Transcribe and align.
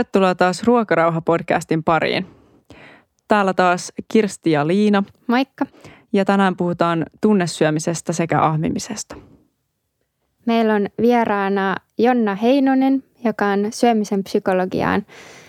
Tervetuloa 0.00 0.34
taas 0.34 0.62
Ruokarauha-podcastin 0.62 1.82
pariin. 1.84 2.26
Täällä 3.28 3.54
taas 3.54 3.92
Kirsti 4.12 4.50
ja 4.50 4.66
Liina. 4.66 5.02
Moikka. 5.26 5.66
Ja 6.12 6.24
tänään 6.24 6.56
puhutaan 6.56 7.06
tunnesyömisestä 7.20 8.12
sekä 8.12 8.42
ahmimisesta. 8.42 9.16
Meillä 10.46 10.74
on 10.74 10.86
vieraana 11.00 11.76
Jonna 11.98 12.34
Heinonen, 12.34 13.04
joka 13.24 13.46
on 13.46 13.66
syömisen 13.70 14.24
psykologiaan 14.24 15.06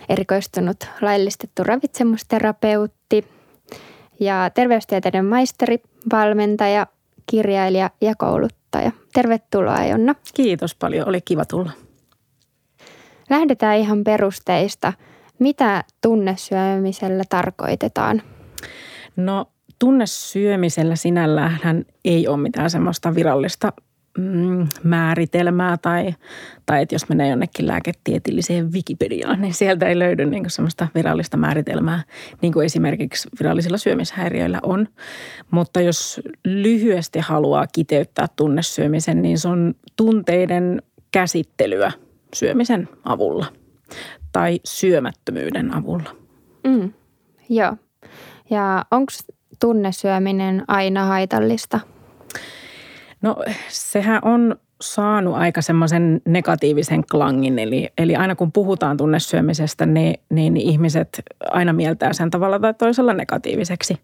erikoistunut 0.09 0.77
laillistettu 1.01 1.63
ravitsemusterapeutti 1.63 3.27
ja 4.19 4.49
terveystieteiden 4.53 5.25
maisteri, 5.25 5.79
valmentaja, 6.11 6.87
kirjailija 7.25 7.89
ja 8.01 8.15
kouluttaja. 8.15 8.91
Tervetuloa 9.13 9.85
Jonna. 9.85 10.15
Kiitos 10.33 10.75
paljon, 10.75 11.07
oli 11.07 11.21
kiva 11.21 11.45
tulla. 11.45 11.71
Lähdetään 13.31 13.77
ihan 13.77 14.03
perusteista. 14.03 14.93
Mitä 15.39 15.83
tunnesyömisellä 16.01 17.23
tarkoitetaan? 17.29 18.21
No 19.15 19.45
tunnesyömisellä 19.79 20.95
sinällään 20.95 21.85
ei 22.05 22.27
ole 22.27 22.37
mitään 22.37 22.69
semmoista 22.69 23.15
virallista 23.15 23.73
mm, 24.17 24.67
määritelmää 24.83 25.77
tai, 25.77 26.15
tai 26.65 26.81
että 26.81 26.95
jos 26.95 27.09
menee 27.09 27.29
jonnekin 27.29 27.67
lääketieteelliseen 27.67 28.73
Wikipediaan, 28.73 29.41
niin 29.41 29.53
sieltä 29.53 29.87
ei 29.87 29.99
löydy 29.99 30.25
niin 30.25 30.49
semmoista 30.49 30.87
virallista 30.95 31.37
määritelmää, 31.37 32.03
niin 32.41 32.53
kuin 32.53 32.65
esimerkiksi 32.65 33.29
virallisilla 33.39 33.77
syömishäiriöillä 33.77 34.59
on. 34.63 34.87
Mutta 35.51 35.81
jos 35.81 36.21
lyhyesti 36.45 37.19
haluaa 37.19 37.67
kiteyttää 37.67 38.27
tunnesyömisen, 38.35 39.21
niin 39.21 39.39
se 39.39 39.47
on 39.47 39.73
tunteiden 39.95 40.81
käsittelyä 41.11 41.91
syömisen 42.35 42.89
avulla 43.05 43.45
tai 44.31 44.59
syömättömyyden 44.63 45.73
avulla. 45.73 46.09
Mm, 46.67 46.93
joo. 47.49 47.75
Ja 48.49 48.85
onko 48.91 49.11
tunnesyöminen 49.59 50.63
aina 50.67 51.05
haitallista? 51.05 51.79
No 53.21 53.35
sehän 53.69 54.19
on 54.25 54.55
saanut 54.81 55.35
aika 55.35 55.61
semmoisen 55.61 56.21
negatiivisen 56.25 57.03
klangin. 57.11 57.59
Eli, 57.59 57.89
eli 57.97 58.15
aina 58.15 58.35
kun 58.35 58.51
puhutaan 58.51 58.97
tunnesyömisestä, 58.97 59.85
niin, 59.85 60.19
niin 60.29 60.57
ihmiset 60.57 61.21
aina 61.51 61.73
mieltää 61.73 62.13
sen 62.13 62.29
tavalla 62.29 62.59
tai 62.59 62.73
toisella 62.73 63.13
negatiiviseksi. 63.13 63.97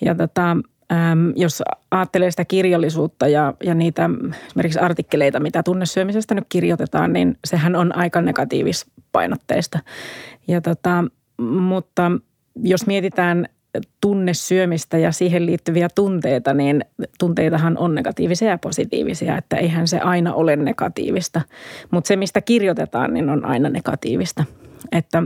Ja 0.00 0.14
tota, 0.14 0.56
äm, 0.92 1.32
jos 1.36 1.62
ajattelee 1.90 2.30
sitä 2.30 2.44
kirjallisuutta 2.44 3.28
ja, 3.28 3.54
ja 3.64 3.74
niitä 3.74 4.10
esimerkiksi 4.46 4.78
artikkeleita, 4.78 5.40
mitä 5.40 5.62
tunnesyömisestä 5.62 6.34
nyt 6.34 6.44
kirjoitetaan, 6.48 7.12
niin 7.12 7.38
sehän 7.44 7.76
on 7.76 7.96
aika 7.96 8.22
negatiivispainotteista. 8.22 9.78
Ja 10.48 10.60
tota, 10.60 11.04
mutta 11.38 12.12
jos 12.62 12.86
mietitään 12.86 13.48
tunnesyömistä 14.00 14.98
ja 14.98 15.12
siihen 15.12 15.46
liittyviä 15.46 15.88
tunteita, 15.94 16.54
niin 16.54 16.84
tunteitahan 17.18 17.78
on 17.78 17.94
negatiivisia 17.94 18.50
ja 18.50 18.58
positiivisia, 18.58 19.38
että 19.38 19.56
eihän 19.56 19.88
se 19.88 19.98
aina 19.98 20.34
ole 20.34 20.56
negatiivista. 20.56 21.40
Mutta 21.90 22.08
se, 22.08 22.16
mistä 22.16 22.40
kirjoitetaan, 22.40 23.14
niin 23.14 23.30
on 23.30 23.44
aina 23.44 23.68
negatiivista. 23.68 24.44
Että 24.92 25.22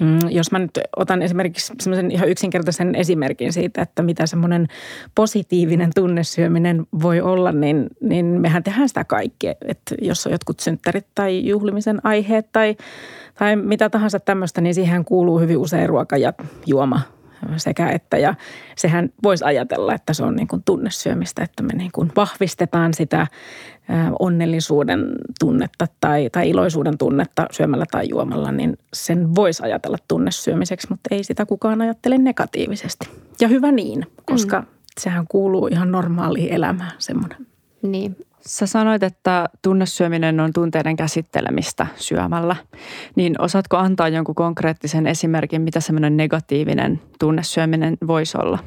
mm, 0.00 0.30
jos 0.30 0.52
mä 0.52 0.58
nyt 0.58 0.78
otan 0.96 1.22
esimerkiksi 1.22 1.72
semmoisen 1.80 2.10
ihan 2.10 2.28
yksinkertaisen 2.28 2.94
esimerkin 2.94 3.52
siitä, 3.52 3.82
että 3.82 4.02
mitä 4.02 4.26
semmoinen 4.26 4.68
positiivinen 5.14 5.90
tunnesyöminen 5.94 6.86
voi 7.02 7.20
olla, 7.20 7.52
niin, 7.52 7.86
niin 8.00 8.26
mehän 8.26 8.62
tehdään 8.62 8.88
sitä 8.88 9.04
kaikkea. 9.04 9.54
Että 9.64 9.94
jos 10.02 10.26
on 10.26 10.32
jotkut 10.32 10.60
synttärit 10.60 11.06
tai 11.14 11.46
juhlimisen 11.46 12.00
aiheet 12.06 12.52
tai, 12.52 12.76
tai 13.38 13.56
mitä 13.56 13.90
tahansa 13.90 14.20
tämmöistä, 14.20 14.60
niin 14.60 14.74
siihen 14.74 15.04
kuuluu 15.04 15.38
hyvin 15.38 15.58
usein 15.58 15.88
ruoka 15.88 16.16
ja 16.16 16.32
juoma 16.66 17.00
sekä 17.56 17.88
että. 17.90 18.18
Ja 18.18 18.34
sehän 18.76 19.10
voisi 19.22 19.44
ajatella, 19.44 19.94
että 19.94 20.12
se 20.12 20.24
on 20.24 20.36
niin 20.36 20.48
kuin 20.48 20.62
tunnesyömistä, 20.64 21.42
että 21.44 21.62
me 21.62 21.72
niin 21.74 21.90
kuin 21.94 22.12
vahvistetaan 22.16 22.94
sitä 22.94 23.26
onnellisuuden 24.18 25.12
tunnetta 25.40 25.86
tai, 26.00 26.30
tai 26.32 26.50
iloisuuden 26.50 26.98
tunnetta 26.98 27.46
syömällä 27.50 27.84
tai 27.90 28.08
juomalla, 28.08 28.52
niin 28.52 28.78
sen 28.92 29.34
voisi 29.34 29.62
ajatella 29.62 29.98
tunnesyömiseksi, 30.08 30.86
mutta 30.90 31.14
ei 31.14 31.24
sitä 31.24 31.46
kukaan 31.46 31.80
ajattele 31.80 32.18
negatiivisesti. 32.18 33.08
Ja 33.40 33.48
hyvä 33.48 33.72
niin, 33.72 34.06
koska 34.26 34.60
mm. 34.60 34.66
sehän 35.00 35.26
kuuluu 35.28 35.66
ihan 35.66 35.92
normaaliin 35.92 36.52
elämään 36.52 36.92
semmoinen. 36.98 37.46
Niin, 37.82 38.16
Sä 38.46 38.66
sanoit, 38.66 39.02
että 39.02 39.48
tunnesyöminen 39.62 40.40
on 40.40 40.52
tunteiden 40.52 40.96
käsittelemistä 40.96 41.86
syömällä. 41.96 42.56
Niin 43.16 43.40
osaatko 43.40 43.76
antaa 43.76 44.08
jonkun 44.08 44.34
konkreettisen 44.34 45.06
esimerkin, 45.06 45.62
mitä 45.62 45.80
semmoinen 45.80 46.16
negatiivinen 46.16 47.00
tunnesyöminen 47.18 47.96
voisi 48.06 48.38
olla? 48.38 48.58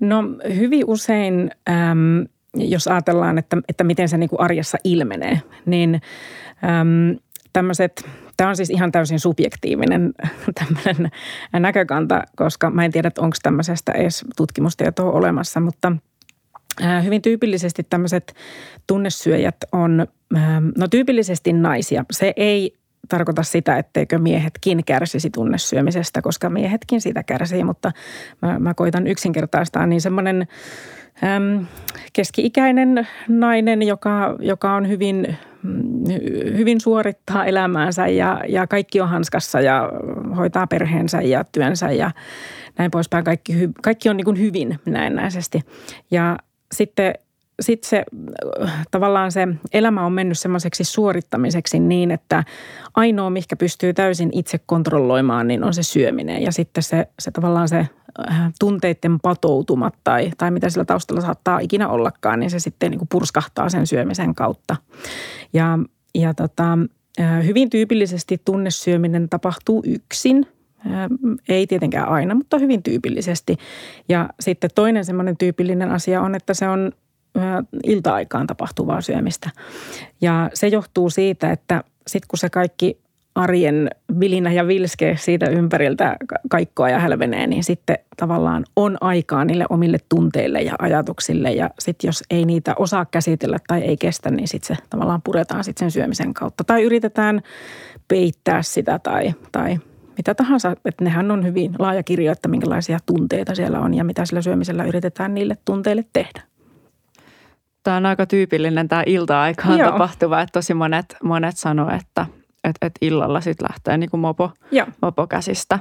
No 0.00 0.24
hyvin 0.56 0.84
usein, 0.86 1.50
äm, 1.68 2.26
jos 2.54 2.88
ajatellaan, 2.88 3.38
että, 3.38 3.56
että 3.68 3.84
miten 3.84 4.08
se 4.08 4.18
niin 4.18 4.30
kuin 4.30 4.40
arjessa 4.40 4.78
ilmenee, 4.84 5.40
niin 5.66 6.00
äm, 6.64 7.18
tämmöiset 7.52 8.04
Tämä 8.36 8.50
on 8.50 8.56
siis 8.56 8.70
ihan 8.70 8.92
täysin 8.92 9.20
subjektiivinen 9.20 10.14
tämmöinen 10.58 11.10
näkökanta, 11.52 12.22
koska 12.36 12.70
mä 12.70 12.84
en 12.84 12.92
tiedä, 12.92 13.10
onko 13.18 13.36
tämmöisestä 13.42 13.92
edes 13.92 14.24
tutkimustietoa 14.36 15.10
olemassa, 15.10 15.60
mutta– 15.60 15.92
Hyvin 17.04 17.22
tyypillisesti 17.22 17.86
tämmöiset 17.90 18.34
tunnesyöjät 18.86 19.56
on, 19.72 20.06
no 20.78 20.88
tyypillisesti 20.88 21.52
naisia. 21.52 22.04
Se 22.10 22.32
ei 22.36 22.76
tarkoita 23.08 23.42
sitä, 23.42 23.78
etteikö 23.78 24.18
miehetkin 24.18 24.84
kärsisi 24.84 25.30
tunnesyömisestä, 25.30 26.22
koska 26.22 26.50
miehetkin 26.50 27.00
siitä 27.00 27.22
kärsii, 27.22 27.64
mutta 27.64 27.92
mä, 28.42 28.58
mä 28.58 28.74
koitan 28.74 29.06
yksinkertaistaa, 29.06 29.86
niin 29.86 30.00
semmoinen 30.00 30.48
äm, 31.24 31.66
keski-ikäinen 32.12 33.08
nainen, 33.28 33.82
joka, 33.82 34.36
joka 34.38 34.74
on 34.74 34.88
hyvin, 34.88 35.36
hyvin 36.56 36.80
suorittaa 36.80 37.44
elämäänsä 37.44 38.06
ja, 38.06 38.42
ja 38.48 38.66
kaikki 38.66 39.00
on 39.00 39.08
hanskassa 39.08 39.60
ja 39.60 39.92
hoitaa 40.36 40.66
perheensä 40.66 41.20
ja 41.20 41.44
työnsä 41.44 41.90
ja 41.90 42.10
näin 42.78 42.90
poispäin. 42.90 43.24
Kaikki, 43.24 43.52
kaikki 43.82 44.08
on 44.08 44.16
niin 44.16 44.24
kuin 44.24 44.38
hyvin 44.38 44.78
näennäisesti. 44.86 45.60
Ja 46.10 46.36
sitten 46.76 47.14
sitten 47.60 47.88
se 47.88 48.04
tavallaan 48.90 49.32
se 49.32 49.48
elämä 49.72 50.06
on 50.06 50.12
mennyt 50.12 50.38
semmoiseksi 50.38 50.84
suorittamiseksi 50.84 51.78
niin, 51.78 52.10
että 52.10 52.44
ainoa, 52.94 53.30
mikä 53.30 53.56
pystyy 53.56 53.94
täysin 53.94 54.30
itse 54.32 54.60
kontrolloimaan, 54.66 55.48
niin 55.48 55.64
on 55.64 55.74
se 55.74 55.82
syöminen. 55.82 56.42
Ja 56.42 56.52
sitten 56.52 56.82
se, 56.82 57.08
se 57.18 57.30
tavallaan 57.30 57.68
se 57.68 57.86
äh, 58.30 58.52
tunteiden 58.60 59.20
patoutumat 59.20 59.94
tai, 60.04 60.30
tai 60.38 60.50
mitä 60.50 60.70
sillä 60.70 60.84
taustalla 60.84 61.20
saattaa 61.20 61.58
ikinä 61.58 61.88
ollakaan, 61.88 62.40
niin 62.40 62.50
se 62.50 62.58
sitten 62.58 62.90
niin 62.90 62.98
kuin 62.98 63.08
purskahtaa 63.08 63.68
sen 63.68 63.86
syömisen 63.86 64.34
kautta. 64.34 64.76
Ja, 65.52 65.78
ja 66.14 66.34
tota, 66.34 66.78
äh, 67.20 67.46
hyvin 67.46 67.70
tyypillisesti 67.70 68.40
tunnesyöminen 68.44 69.28
tapahtuu 69.28 69.82
yksin– 69.86 70.46
ei 71.48 71.66
tietenkään 71.66 72.08
aina, 72.08 72.34
mutta 72.34 72.58
hyvin 72.58 72.82
tyypillisesti. 72.82 73.56
Ja 74.08 74.28
sitten 74.40 74.70
toinen 74.74 75.04
semmoinen 75.04 75.36
tyypillinen 75.36 75.90
asia 75.90 76.20
on, 76.20 76.34
että 76.34 76.54
se 76.54 76.68
on 76.68 76.92
ilta-aikaan 77.84 78.46
tapahtuvaa 78.46 79.00
syömistä. 79.00 79.50
Ja 80.20 80.50
se 80.54 80.68
johtuu 80.68 81.10
siitä, 81.10 81.52
että 81.52 81.84
sitten 82.06 82.28
kun 82.28 82.38
se 82.38 82.50
kaikki 82.50 82.98
arjen 83.34 83.90
vilinä 84.20 84.52
ja 84.52 84.66
vilske 84.66 85.16
siitä 85.20 85.50
ympäriltä 85.50 86.16
kaikkoa 86.48 86.88
ja 86.88 86.98
hälvenee, 86.98 87.46
niin 87.46 87.64
sitten 87.64 87.98
tavallaan 88.16 88.64
on 88.76 88.96
aikaa 89.00 89.44
niille 89.44 89.64
omille 89.70 89.98
tunteille 90.08 90.62
ja 90.62 90.74
ajatuksille. 90.78 91.52
Ja 91.52 91.70
sitten 91.78 92.08
jos 92.08 92.22
ei 92.30 92.44
niitä 92.44 92.74
osaa 92.78 93.04
käsitellä 93.04 93.58
tai 93.66 93.82
ei 93.82 93.96
kestä, 93.96 94.30
niin 94.30 94.48
sitten 94.48 94.76
se 94.76 94.82
tavallaan 94.90 95.22
puretaan 95.22 95.64
sitten 95.64 95.80
sen 95.80 95.90
syömisen 95.90 96.34
kautta. 96.34 96.64
Tai 96.64 96.82
yritetään 96.82 97.40
peittää 98.08 98.62
sitä 98.62 98.98
tai, 98.98 99.34
tai 99.52 99.76
mitä 100.16 100.34
tahansa, 100.34 100.76
että 100.84 101.04
nehän 101.04 101.30
on 101.30 101.44
hyvin 101.44 101.74
laaja 101.78 102.02
kirjo, 102.02 102.32
että 102.32 102.48
minkälaisia 102.48 102.98
tunteita 103.06 103.54
siellä 103.54 103.80
on 103.80 103.94
ja 103.94 104.04
mitä 104.04 104.24
sillä 104.26 104.42
syömisellä 104.42 104.84
yritetään 104.84 105.34
niille 105.34 105.56
tunteille 105.64 106.04
tehdä. 106.12 106.42
Tämä 107.82 107.96
on 107.96 108.06
aika 108.06 108.26
tyypillinen 108.26 108.88
tämä 108.88 109.02
ilta-aikaan 109.06 109.78
Joo. 109.78 109.90
tapahtuva, 109.90 110.40
että 110.40 110.52
tosi 110.52 110.74
monet, 110.74 111.16
monet 111.22 111.56
sanoo, 111.56 111.90
että, 111.90 112.26
että, 112.64 112.86
että 112.86 112.98
illalla 113.00 113.40
sitten 113.40 113.68
lähtee 113.70 113.98
niin 113.98 114.10
kuin 114.10 114.20
mopo, 114.20 114.50
mopo 115.02 115.26
käsistä. 115.26 115.78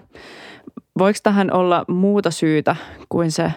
Voiko 0.97 1.19
tähän 1.23 1.53
olla 1.53 1.85
muuta 1.87 2.31
syytä 2.31 2.75
kuin 3.09 3.31
se, 3.31 3.53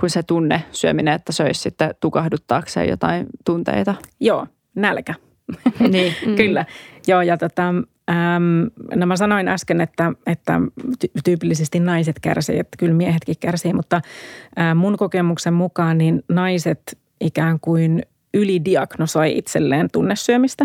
kuin 0.00 0.10
se 0.10 0.22
tunne 0.22 0.64
syöminen, 0.72 1.14
että 1.14 1.32
söisi 1.32 1.60
sitten 1.60 1.94
tukahduttaakseen 2.00 2.88
jotain 2.88 3.26
tunteita? 3.44 3.94
Joo, 4.20 4.46
nälkä. 4.74 5.14
niin. 5.92 6.14
Kyllä. 6.36 6.64
Joo, 7.06 7.22
ja 7.22 7.38
tota, 7.38 7.74
Ähm, 8.10 8.66
no 8.94 9.06
mä 9.06 9.16
sanoin 9.16 9.48
äsken, 9.48 9.80
että, 9.80 10.12
että 10.26 10.60
tyypillisesti 11.24 11.80
naiset 11.80 12.20
kärsii, 12.20 12.58
että 12.58 12.76
kyllä 12.78 12.94
miehetkin 12.94 13.36
kärsii, 13.40 13.72
mutta 13.72 14.00
mun 14.74 14.96
kokemuksen 14.96 15.54
mukaan 15.54 15.98
niin 15.98 16.24
naiset 16.28 16.98
ikään 17.20 17.60
kuin 17.60 18.02
ylidiagnosoi 18.34 19.38
itselleen 19.38 19.88
tunnesyömistä. 19.92 20.64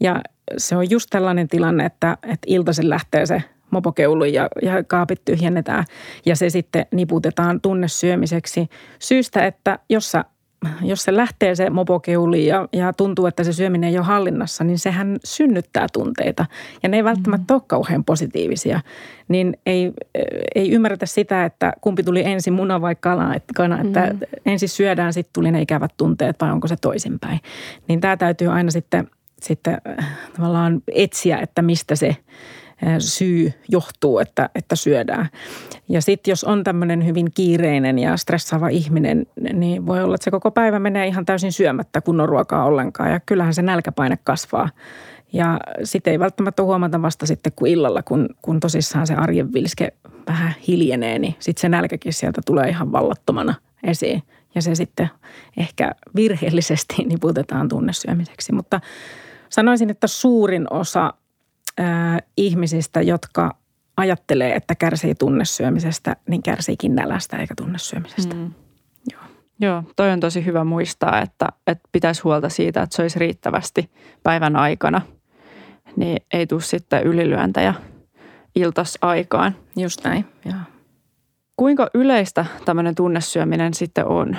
Ja 0.00 0.20
se 0.56 0.76
on 0.76 0.90
just 0.90 1.06
tällainen 1.10 1.48
tilanne, 1.48 1.84
että, 1.84 2.18
että 2.22 2.46
iltaisin 2.46 2.90
lähtee 2.90 3.26
se 3.26 3.42
mopokeulu 3.70 4.24
ja, 4.24 4.48
ja 4.62 4.84
kaapit 4.84 5.24
tyhjennetään 5.24 5.84
ja 6.26 6.36
se 6.36 6.50
sitten 6.50 6.86
niputetaan 6.94 7.60
tunnesyömiseksi 7.60 8.68
syystä, 8.98 9.46
että 9.46 9.78
jos 9.88 10.10
sä 10.10 10.24
jos 10.82 11.02
se 11.02 11.16
lähtee 11.16 11.54
se 11.54 11.70
mopokeuli 11.70 12.46
ja, 12.46 12.68
ja 12.72 12.92
tuntuu, 12.92 13.26
että 13.26 13.44
se 13.44 13.52
syöminen 13.52 13.90
ei 13.90 13.98
ole 13.98 14.06
hallinnassa, 14.06 14.64
niin 14.64 14.78
sehän 14.78 15.18
synnyttää 15.24 15.86
tunteita. 15.92 16.46
Ja 16.82 16.88
ne 16.88 16.96
ei 16.96 17.04
välttämättä 17.04 17.54
mm. 17.54 17.56
ole 17.56 17.62
kauhean 17.66 18.04
positiivisia. 18.04 18.80
Niin 19.28 19.56
ei, 19.66 19.92
ei 20.54 20.70
ymmärretä 20.70 21.06
sitä, 21.06 21.44
että 21.44 21.72
kumpi 21.80 22.02
tuli 22.02 22.22
ensin 22.24 22.52
muna 22.52 22.80
vai 22.80 22.94
kana, 22.94 23.34
että, 23.34 23.52
kana, 23.56 23.80
että 23.80 24.06
mm. 24.12 24.18
ensin 24.46 24.68
syödään, 24.68 25.12
sitten 25.12 25.32
tuli 25.32 25.50
ne 25.50 25.62
ikävät 25.62 25.92
tunteet 25.96 26.36
vai 26.40 26.52
onko 26.52 26.68
se 26.68 26.76
toisinpäin. 26.80 27.40
Niin 27.88 28.00
tämä 28.00 28.16
täytyy 28.16 28.48
aina 28.48 28.70
sitten, 28.70 29.10
sitten 29.42 29.78
äh, 29.98 30.18
tavallaan 30.36 30.82
etsiä, 30.94 31.38
että 31.38 31.62
mistä 31.62 31.96
se– 31.96 32.16
syy 32.98 33.52
johtuu, 33.68 34.18
että, 34.18 34.50
että 34.54 34.76
syödään. 34.76 35.28
Ja 35.88 36.02
sitten 36.02 36.32
jos 36.32 36.44
on 36.44 36.64
tämmöinen 36.64 37.06
hyvin 37.06 37.28
kiireinen 37.34 37.98
ja 37.98 38.16
stressaava 38.16 38.68
ihminen, 38.68 39.26
niin 39.52 39.86
voi 39.86 40.02
olla, 40.02 40.14
että 40.14 40.24
se 40.24 40.30
koko 40.30 40.50
päivä 40.50 40.78
menee 40.78 41.06
ihan 41.06 41.26
täysin 41.26 41.52
syömättä 41.52 42.00
kunnon 42.00 42.28
ruokaa 42.28 42.64
ollenkaan. 42.64 43.10
Ja 43.10 43.20
kyllähän 43.20 43.54
se 43.54 43.62
nälkäpaine 43.62 44.18
kasvaa. 44.24 44.68
Ja 45.32 45.60
sitten 45.84 46.10
ei 46.10 46.18
välttämättä 46.18 46.62
huomata 46.62 47.02
vasta 47.02 47.26
sitten 47.26 47.52
kuin 47.56 47.72
illalla, 47.72 48.02
kun, 48.02 48.28
kun 48.42 48.60
tosissaan 48.60 49.06
se 49.06 49.14
arjen 49.14 49.52
vilske 49.52 49.92
vähän 50.26 50.54
hiljenee, 50.68 51.18
niin 51.18 51.34
sitten 51.38 51.60
se 51.60 51.68
nälkäkin 51.68 52.12
sieltä 52.12 52.40
tulee 52.46 52.68
ihan 52.68 52.92
vallattomana 52.92 53.54
esiin. 53.84 54.22
Ja 54.54 54.62
se 54.62 54.74
sitten 54.74 55.10
ehkä 55.56 55.92
virheellisesti 56.16 56.94
niputetaan 57.04 57.68
tunnesyömiseksi. 57.68 58.52
Mutta 58.52 58.80
sanoisin, 59.48 59.90
että 59.90 60.06
suurin 60.06 60.66
osa 60.70 61.14
äh, 61.80 62.22
ihmisistä, 62.36 63.02
jotka 63.02 63.56
ajattelee, 63.96 64.54
että 64.54 64.74
kärsii 64.74 65.14
tunnesyömisestä, 65.14 66.16
niin 66.28 66.42
kärsiikin 66.42 66.94
nälästä 66.94 67.36
eikä 67.36 67.54
tunnesyömisestä. 67.54 68.34
Mm. 68.34 68.52
Joo. 69.12 69.22
Joo, 69.60 69.82
toi 69.96 70.10
on 70.10 70.20
tosi 70.20 70.44
hyvä 70.44 70.64
muistaa, 70.64 71.20
että, 71.20 71.48
että 71.66 71.88
pitäisi 71.92 72.22
huolta 72.22 72.48
siitä, 72.48 72.82
että 72.82 72.96
se 72.96 73.02
olisi 73.02 73.18
riittävästi 73.18 73.90
päivän 74.22 74.56
aikana. 74.56 75.00
Niin 75.96 76.22
ei 76.32 76.46
tule 76.46 76.60
sitten 76.60 77.02
ylilyöntejä 77.02 77.74
iltasaikaan. 78.54 79.56
Just 79.76 80.04
näin, 80.04 80.24
joo. 80.44 80.54
Kuinka 81.56 81.90
yleistä 81.94 82.46
tämmöinen 82.64 82.94
tunnesyöminen 82.94 83.74
sitten 83.74 84.06
on? 84.06 84.36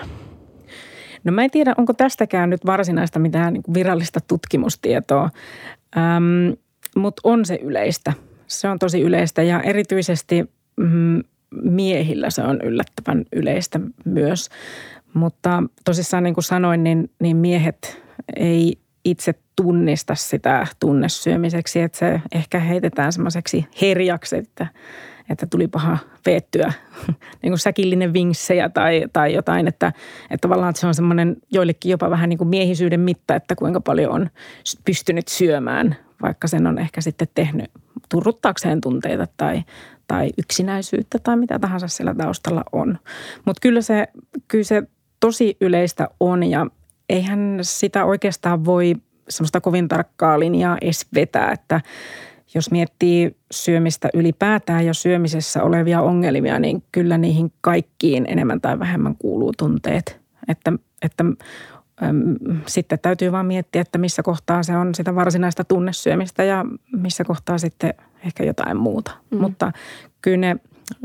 No 1.24 1.32
mä 1.32 1.44
en 1.44 1.52
tiedä, 1.52 1.74
onko 1.78 1.94
tästäkään 1.94 2.50
nyt 2.50 2.66
varsinaista 2.66 3.20
mitään 3.20 3.56
virallista 3.74 4.20
tutkimustietoa. 4.28 5.30
Öm, 5.98 6.58
mutta 6.96 7.22
on 7.24 7.46
se 7.46 7.60
yleistä. 7.62 8.14
Se 8.48 8.70
on 8.70 8.80
tosi 8.80 9.02
yleistä 9.02 9.44
ja 9.44 9.62
erityisesti 9.62 10.46
mm, 10.76 11.24
miehillä 11.64 12.30
se 12.30 12.42
on 12.42 12.62
yllättävän 12.62 13.26
yleistä 13.32 13.80
myös. 14.06 14.50
Mutta 15.14 15.64
tosissaan 15.86 16.24
niin 16.24 16.34
kuin 16.34 16.44
sanoin, 16.44 16.84
niin, 16.84 17.12
niin 17.20 17.38
miehet 17.38 18.02
ei 18.36 18.78
itse 19.06 19.34
tunnista 19.56 20.16
sitä 20.16 20.68
tunnesyömiseksi, 20.80 21.82
että 21.82 21.98
se 21.98 22.22
ehkä 22.32 22.60
heitetään 22.60 23.14
semmoiseksi 23.14 23.66
herjaksi, 23.82 24.38
että, 24.38 24.68
että 25.30 25.46
tuli 25.46 25.68
paha 25.68 25.98
veettyä 26.26 26.74
niin 27.42 27.52
kuin 27.52 27.60
säkillinen 27.60 28.14
vinksejä 28.14 28.70
tai, 28.70 29.04
tai 29.14 29.34
jotain, 29.34 29.68
että, 29.68 29.88
että 30.32 30.48
tavallaan 30.48 30.76
se 30.76 30.88
on 30.88 30.96
semmoinen 30.96 31.38
joillekin 31.52 31.92
jopa 31.92 32.10
vähän 32.10 32.30
niin 32.30 32.38
kuin 32.38 32.48
miehisyyden 32.48 33.00
mitta, 33.00 33.36
että 33.36 33.56
kuinka 33.56 33.82
paljon 33.82 34.12
on 34.12 34.30
pystynyt 34.86 35.28
syömään 35.28 35.96
vaikka 36.24 36.48
sen 36.48 36.68
on 36.68 36.80
ehkä 36.80 37.02
sitten 37.02 37.28
tehnyt 37.36 37.72
turruttaakseen 38.10 38.82
tunteita 38.82 39.28
tai, 39.38 39.64
tai 40.08 40.30
yksinäisyyttä 40.38 41.20
tai 41.20 41.38
mitä 41.38 41.60
tahansa 41.60 41.88
siellä 41.88 42.16
taustalla 42.16 42.64
on. 42.72 43.00
Mutta 43.46 43.60
kyllä 43.62 43.82
se, 43.82 44.08
kyllä 44.48 44.64
se 44.64 44.84
tosi 45.20 45.58
yleistä 45.62 46.08
on 46.20 46.44
ja 46.44 46.68
eihän 47.10 47.60
sitä 47.62 48.06
oikeastaan 48.06 48.66
voi 48.66 48.96
semmoista 49.30 49.62
kovin 49.62 49.88
tarkkaa 49.88 50.40
linjaa 50.40 50.78
edes 50.82 51.08
vetää, 51.14 51.52
että 51.52 51.82
jos 52.56 52.72
miettii 52.72 53.36
syömistä 53.52 54.10
ylipäätään 54.14 54.86
ja 54.86 54.94
syömisessä 54.94 55.64
olevia 55.64 56.02
ongelmia, 56.02 56.60
niin 56.60 56.84
kyllä 56.92 57.18
niihin 57.18 57.54
kaikkiin 57.62 58.26
enemmän 58.30 58.62
tai 58.62 58.80
vähemmän 58.80 59.16
kuuluu 59.16 59.52
tunteet. 59.58 60.22
Että, 60.48 60.74
että 61.02 61.24
sitten 62.66 63.00
täytyy 63.00 63.32
vaan 63.32 63.46
miettiä, 63.46 63.82
että 63.82 63.98
missä 63.98 64.24
kohtaa 64.24 64.64
se 64.64 64.78
on 64.78 64.96
sitä 64.96 65.16
varsinaista 65.16 65.64
tunnesyömistä 65.64 66.44
ja 66.44 66.66
missä 66.92 67.24
kohtaa 67.24 67.58
sitten 67.58 67.94
ehkä 68.26 68.44
jotain 68.44 68.78
muuta. 68.78 69.12
Mm. 69.32 69.38
Mutta 69.38 69.72
kyllä 70.22 70.38
ne, 70.38 70.56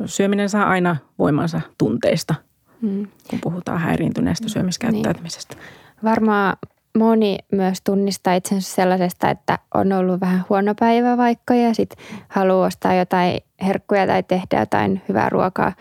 syöminen 0.05 0.49
saa 0.49 0.69
aina 0.69 0.97
voimansa 1.19 1.61
tunteista, 1.79 2.35
mm. 2.83 3.07
kun 3.31 3.39
puhutaan 3.41 3.81
häiriintyneestä 3.81 4.45
mm. 4.45 4.49
syömiskäyttäytymisestä. 4.49 5.55
Niin. 5.55 5.65
Varmaan 6.05 6.57
moni 6.99 7.39
myös 7.53 7.79
tunnistaa 7.85 8.35
itsensä 8.35 8.75
sellaisesta, 8.75 9.31
että 9.31 9.59
on 9.75 9.93
ollut 9.93 10.21
vähän 10.21 10.45
huono 10.49 10.75
päivä 10.81 11.17
vaikka 11.17 11.55
ja 11.55 11.75
sitten 11.75 12.05
haluaa 12.29 12.67
ostaa 12.67 12.95
jotain 12.95 13.41
herkkuja 13.63 14.07
tai 14.07 14.23
tehdä 14.23 14.61
jotain 14.61 15.03
hyvää 15.09 15.29
ruokaa, 15.29 15.73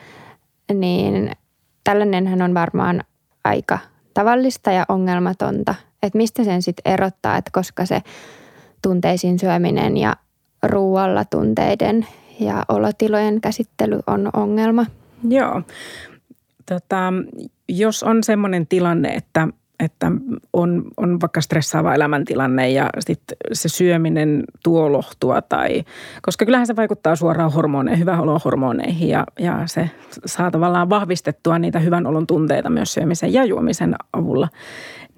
niin 0.74 1.32
tällainenhän 1.84 2.42
on 2.42 2.54
varmaan 2.54 3.04
aika 3.44 3.80
tavallista 4.18 4.72
ja 4.72 4.86
ongelmatonta. 4.90 5.76
Että 6.04 6.18
mistä 6.18 6.44
sen 6.44 6.62
sitten 6.62 6.94
erottaa, 6.94 7.38
että 7.38 7.52
koska 7.54 7.86
se 7.86 8.02
tunteisiin 8.82 9.40
syöminen 9.40 9.98
ja 9.98 10.16
ruualla 10.64 11.26
tunteiden 11.26 12.08
ja 12.40 12.66
olotilojen 12.70 13.42
käsittely 13.42 14.00
on 14.08 14.30
ongelma. 14.34 14.86
Joo. 15.30 15.62
Tota, 16.66 17.14
jos 17.70 18.04
on 18.04 18.24
sellainen 18.24 18.68
tilanne, 18.68 19.10
että 19.10 19.48
että 19.80 20.12
on, 20.54 20.84
on 20.98 21.22
vaikka 21.22 21.42
stressaava 21.42 21.96
elämäntilanne 21.96 22.70
ja 22.70 22.90
sitten 23.00 23.38
se 23.54 23.70
syöminen 23.70 24.44
tuo 24.64 24.92
lohtua 24.92 25.42
tai, 25.42 25.84
koska 26.22 26.46
kyllähän 26.46 26.68
se 26.68 26.76
vaikuttaa 26.76 27.16
suoraan 27.16 27.52
hormoneihin, 27.52 28.00
hyvän 28.00 28.20
olon 28.20 28.42
hormoneihin 28.46 29.10
ja, 29.10 29.26
ja 29.40 29.64
se 29.66 29.90
saa 30.26 30.52
tavallaan 30.52 30.90
vahvistettua 30.90 31.60
niitä 31.60 31.80
hyvän 31.80 32.08
olon 32.08 32.28
tunteita 32.28 32.70
myös 32.70 32.94
syömisen 32.94 33.34
ja 33.34 33.46
juomisen 33.46 33.96
avulla, 34.14 34.48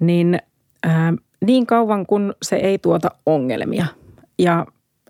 niin 0.00 0.38
ää, 0.82 1.14
niin 1.46 1.66
kauan 1.66 2.06
kun 2.06 2.34
se 2.42 2.56
ei 2.56 2.78
tuota 2.78 3.10
ongelmia 3.26 3.86
ja 4.38 4.66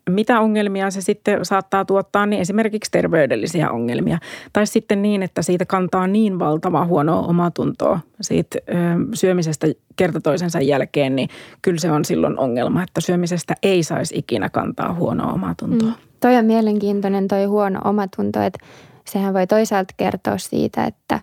mitä 0.08 0.40
ongelmia 0.40 0.90
se 0.90 1.00
sitten 1.00 1.44
saattaa 1.44 1.84
tuottaa, 1.84 2.26
niin 2.26 2.42
esimerkiksi 2.42 2.90
terveydellisiä 2.90 3.70
ongelmia. 3.70 4.18
Tai 4.52 4.66
sitten 4.66 5.02
niin, 5.02 5.22
että 5.22 5.42
siitä 5.42 5.66
kantaa 5.66 6.06
niin 6.06 6.38
valtava 6.38 6.84
huonoa 6.84 7.20
omatuntoa 7.20 8.00
siitä 8.20 8.58
ö, 8.68 8.72
syömisestä 9.14 9.66
kerta 9.96 10.20
toisensa 10.20 10.60
jälkeen, 10.60 11.16
niin 11.16 11.28
kyllä 11.62 11.80
se 11.80 11.90
on 11.90 12.04
silloin 12.04 12.38
ongelma, 12.38 12.82
että 12.82 13.00
syömisestä 13.00 13.54
ei 13.62 13.82
saisi 13.82 14.18
ikinä 14.18 14.48
kantaa 14.48 14.94
huonoa 14.94 15.32
omatuntoa. 15.32 15.88
Mm. 15.88 15.94
Toi 16.20 16.36
on 16.36 16.44
mielenkiintoinen 16.44 17.28
toi 17.28 17.44
huono 17.44 17.80
omatunto, 17.84 18.42
että 18.42 18.66
sehän 19.06 19.34
voi 19.34 19.46
toisaalta 19.46 19.94
kertoa 19.96 20.38
siitä, 20.38 20.84
että 20.84 21.20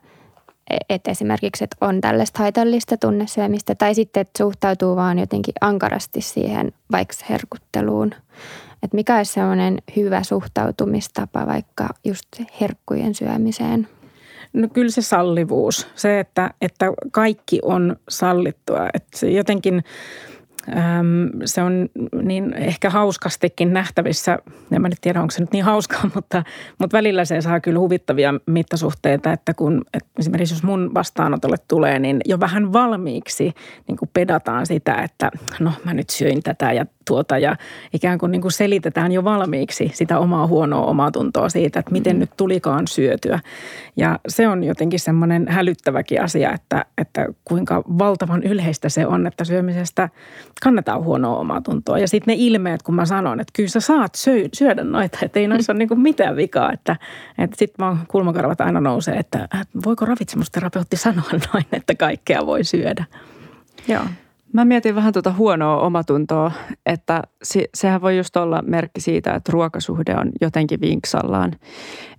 että 0.90 1.12
esimerkiksi 1.12 1.64
että 1.64 1.78
on 1.82 2.02
tällaista 2.02 2.40
haitallista 2.40 2.98
tunnesyömistä 2.98 3.76
tai 3.76 3.96
sitten, 3.96 4.22
että 4.22 4.44
suhtautuu 4.44 4.96
vaan 4.96 5.20
jotenkin 5.20 5.54
ankarasti 5.62 6.22
siihen 6.22 6.72
vaikka 6.92 7.14
herkutteluun. 7.30 8.12
Että 8.88 8.96
mikä 8.96 9.18
olisi 9.18 9.34
sellainen 9.34 9.78
hyvä 9.96 10.24
suhtautumistapa 10.24 11.48
vaikka 11.48 11.90
just 12.06 12.28
herkkujen 12.62 13.16
syömiseen? 13.16 13.88
No 14.54 14.68
kyllä 14.68 14.92
se 14.92 15.02
sallivuus. 15.02 15.88
Se, 15.96 16.20
että, 16.20 16.52
että 16.62 16.86
kaikki 17.12 17.60
on 17.64 17.96
sallittua. 18.10 18.88
Että 18.94 19.18
se 19.18 19.32
jotenkin 19.32 19.84
se 21.46 21.64
on 21.64 21.90
niin 22.22 22.54
ehkä 22.54 22.90
hauskastikin 22.90 23.74
nähtävissä, 23.74 24.40
en 24.72 24.82
mä 24.82 24.90
nyt 24.90 24.98
tiedä 25.02 25.22
onko 25.22 25.32
se 25.32 25.42
nyt 25.42 25.52
niin 25.52 25.64
hauskaa, 25.64 26.10
mutta, 26.16 26.44
mutta 26.80 26.98
välillä 26.98 27.26
se 27.26 27.42
saa 27.42 27.60
kyllä 27.60 27.80
huvittavia 27.80 28.34
mittasuhteita, 28.46 29.34
että 29.34 29.54
kun 29.54 29.82
että 29.94 30.10
esimerkiksi 30.20 30.56
jos 30.56 30.64
mun 30.64 30.94
vastaanotolle 30.94 31.58
tulee, 31.68 32.00
niin 32.00 32.22
jo 32.26 32.40
vähän 32.40 32.74
valmiiksi 32.74 33.54
niin 33.88 33.98
kuin 33.98 34.10
pedataan 34.14 34.66
sitä, 34.66 34.94
että 34.96 35.32
no 35.60 35.72
mä 35.86 35.94
nyt 35.94 36.10
syöin 36.10 36.44
tätä 36.44 36.74
ja 36.74 36.86
tuota 37.08 37.38
ja 37.38 37.56
ikään 37.94 38.20
kuin, 38.20 38.32
niin 38.32 38.42
kuin 38.42 38.52
selitetään 38.52 39.12
jo 39.12 39.24
valmiiksi 39.24 39.92
sitä 39.94 40.20
omaa 40.20 40.48
huonoa 40.48 40.86
omaa 40.86 41.12
tuntoa 41.12 41.50
siitä, 41.50 41.80
että 41.80 41.92
miten 41.92 42.16
mm. 42.16 42.20
nyt 42.20 42.30
tulikaan 42.38 42.88
syötyä. 42.88 43.40
Ja 43.98 44.20
se 44.28 44.48
on 44.48 44.64
jotenkin 44.64 45.00
semmoinen 45.00 45.48
hälyttäväkin 45.48 46.22
asia, 46.22 46.52
että, 46.52 46.86
että 46.98 47.26
kuinka 47.46 47.84
valtavan 47.98 48.44
yleistä 48.44 48.90
se 48.90 49.08
on, 49.08 49.28
että 49.28 49.44
syömisestä 49.44 50.10
kannetaan 50.64 51.04
huonoa 51.04 51.38
omaa 51.38 51.62
tuntoa. 51.62 52.00
Ja 52.00 52.08
sitten 52.08 52.32
ne 52.32 52.36
ilmeet, 52.38 52.84
kun 52.84 52.96
mä 52.96 53.06
sanon, 53.06 53.40
että 53.40 53.54
kyllä 53.56 53.70
sä 53.70 53.80
saat 53.80 54.16
syödä 54.54 54.84
noita, 54.84 55.18
että 55.22 55.40
ei 55.40 55.48
noissa 55.48 55.74
ole 55.74 55.80
niin 55.80 55.88
kuin 55.88 56.00
mitään 56.00 56.36
vikaa. 56.36 56.72
Että, 56.72 56.96
että 57.38 57.56
sitten 57.60 57.86
vaan 57.86 58.00
kulmakarvat 58.08 58.62
aina 58.62 58.82
nousee, 58.82 59.16
että 59.16 59.48
voiko 59.86 60.06
ravitsemusterapeutti 60.06 60.98
sanoa 60.98 61.30
noin, 61.54 61.66
että 61.72 61.96
kaikkea 61.96 62.46
voi 62.46 62.64
syödä. 62.64 63.06
Joo. 63.88 64.04
Mä 64.54 64.66
mietin 64.66 64.96
vähän 64.96 65.14
tuota 65.14 65.34
huonoa 65.34 65.82
omatuntoa, 65.82 66.52
että 66.86 67.24
sehän 67.74 68.02
voi 68.02 68.18
just 68.18 68.36
olla 68.36 68.62
merkki 68.68 69.02
siitä, 69.02 69.34
että 69.34 69.52
ruokasuhde 69.52 70.16
on 70.16 70.32
jotenkin 70.42 70.82
vinksallaan. 70.82 71.52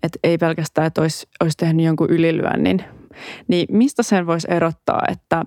Että 0.03 0.19
ei 0.25 0.39
pelkästään, 0.39 0.87
että 0.87 1.01
olisi, 1.01 1.29
olisi 1.41 1.57
tehnyt 1.57 1.87
jonkun 1.87 2.11
ylilyönnin. 2.11 2.85
Niin 3.49 3.67
mistä 3.71 4.03
sen 4.03 4.27
voisi 4.27 4.49
erottaa, 4.51 5.03
että, 5.11 5.45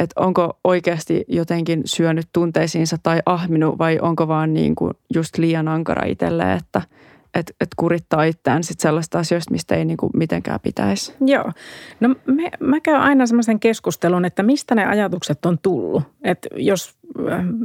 että 0.00 0.20
onko 0.20 0.58
oikeasti 0.64 1.24
jotenkin 1.28 1.82
syönyt 1.84 2.26
tunteisiinsa 2.32 2.96
tai 3.02 3.22
ahminut 3.26 3.78
vai 3.78 3.98
onko 4.02 4.28
vaan 4.28 4.54
niin 4.54 4.74
kuin 4.74 4.92
just 5.14 5.38
liian 5.38 5.68
ankara 5.68 6.06
itselleen, 6.06 6.58
että– 6.58 6.82
että 7.34 7.52
et 7.60 7.68
kurittaa 7.76 8.24
itseään 8.24 8.64
sit 8.64 8.80
sellaista 8.80 9.18
asioista, 9.18 9.52
mistä 9.52 9.74
ei 9.74 9.84
niinku 9.84 10.10
mitenkään 10.14 10.60
pitäisi. 10.60 11.14
Joo. 11.26 11.52
No 12.00 12.14
me, 12.26 12.50
mä 12.60 12.80
käyn 12.80 13.00
aina 13.00 13.26
semmoisen 13.26 13.60
keskustelun, 13.60 14.24
että 14.24 14.42
mistä 14.42 14.74
ne 14.74 14.86
ajatukset 14.86 15.46
on 15.46 15.58
tullut. 15.62 16.02
Että 16.24 16.48
jos 16.56 16.99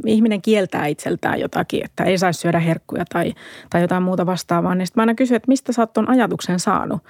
ihminen 0.06 0.42
kieltää 0.42 0.86
itseltään 0.86 1.40
jotakin, 1.40 1.84
että 1.84 2.04
ei 2.04 2.18
saisi 2.18 2.40
syödä 2.40 2.58
herkkuja 2.58 3.04
tai, 3.12 3.34
tai 3.70 3.82
jotain 3.82 4.02
muuta 4.02 4.26
vastaavaa, 4.26 4.74
niin 4.74 4.86
sitten 4.86 5.00
mä 5.00 5.02
aina 5.02 5.14
kysyn, 5.14 5.36
että 5.36 5.48
mistä 5.48 5.72
sä 5.72 5.82
oot 5.82 5.92
ton 5.92 6.08
ajatuksen 6.08 6.60
saanut. 6.60 7.02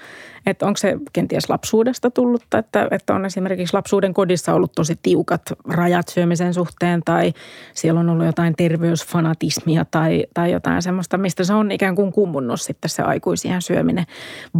Että 0.46 0.66
onko 0.66 0.76
se 0.76 0.96
kenties 1.12 1.50
lapsuudesta 1.50 2.10
tullut, 2.10 2.42
että, 2.58 2.88
että 2.90 3.14
on 3.14 3.24
esimerkiksi 3.24 3.74
lapsuuden 3.74 4.14
kodissa 4.14 4.54
ollut 4.54 4.72
tosi 4.72 4.98
tiukat 5.02 5.42
rajat 5.68 6.08
syömisen 6.08 6.54
suhteen 6.54 7.02
tai 7.04 7.32
siellä 7.74 8.00
on 8.00 8.08
ollut 8.08 8.26
jotain 8.26 8.54
terveysfanatismia 8.56 9.84
tai, 9.90 10.26
tai 10.34 10.52
jotain 10.52 10.82
semmoista, 10.82 11.18
mistä 11.18 11.44
se 11.44 11.54
on 11.54 11.72
ikään 11.72 11.94
kuin 11.94 12.12
kummunnut 12.12 12.60
sitten 12.60 12.88
se 12.88 13.02
aikuisien 13.02 13.62
syöminen. 13.62 14.04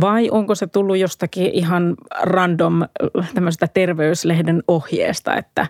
Vai 0.01 0.31
onko 0.31 0.55
se 0.55 0.67
tullut 0.67 0.97
jostakin 0.97 1.51
ihan 1.53 1.95
random 2.23 2.83
tämmöistä 3.35 3.69
terveyslehden 3.75 4.63
ohjeesta, 4.69 5.37
että 5.37 5.67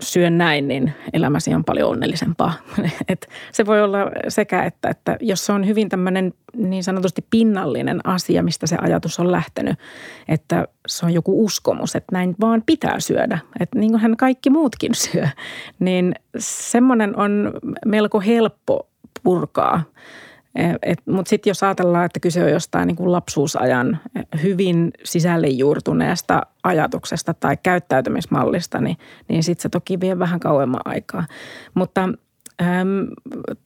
syön 0.00 0.38
näin, 0.38 0.68
niin 0.68 0.92
elämäsi 1.12 1.54
on 1.54 1.64
paljon 1.64 1.90
onnellisempaa. 1.90 2.52
Et 3.08 3.28
se 3.52 3.66
voi 3.66 3.82
olla 3.82 3.98
sekä, 4.28 4.64
että, 4.64 4.88
että 4.88 5.16
jos 5.20 5.46
se 5.46 5.52
on 5.52 5.66
hyvin 5.66 5.88
tämmöinen 5.88 6.32
niin 6.56 6.84
sanotusti 6.84 7.26
pinnallinen 7.30 8.00
asia, 8.04 8.42
mistä 8.42 8.66
se 8.66 8.76
ajatus 8.80 9.20
on 9.20 9.32
lähtenyt, 9.32 9.78
että 10.28 10.68
se 10.86 11.06
on 11.06 11.14
joku 11.14 11.44
uskomus, 11.44 11.96
että 11.96 12.12
näin 12.12 12.34
vaan 12.40 12.62
pitää 12.66 13.00
syödä, 13.00 13.38
että 13.60 13.78
niin 13.78 13.90
kuin 13.90 14.00
hän 14.00 14.16
kaikki 14.16 14.50
muutkin 14.50 14.94
syö, 15.12 15.28
niin 15.78 16.14
semmoinen 16.38 17.16
on 17.16 17.52
melko 17.86 18.20
helppo 18.20 18.88
purkaa– 19.22 19.82
mutta 21.06 21.28
sitten 21.28 21.50
jos 21.50 21.62
ajatellaan, 21.62 22.04
että 22.04 22.20
kyse 22.20 22.44
on 22.44 22.50
jostain 22.50 22.86
niin 22.86 22.96
kuin 22.96 23.12
lapsuusajan 23.12 23.98
hyvin 24.42 24.90
sisälle 25.04 25.46
juurtuneesta 25.46 26.42
ajatuksesta 26.62 27.34
tai 27.34 27.56
käyttäytymismallista, 27.62 28.80
niin, 28.80 28.96
niin 29.28 29.42
sitten 29.42 29.62
se 29.62 29.68
toki 29.68 30.00
vie 30.00 30.18
vähän 30.18 30.40
kauemman 30.40 30.80
aikaa. 30.84 31.26
Mutta 31.74 32.02
äm, 32.62 33.06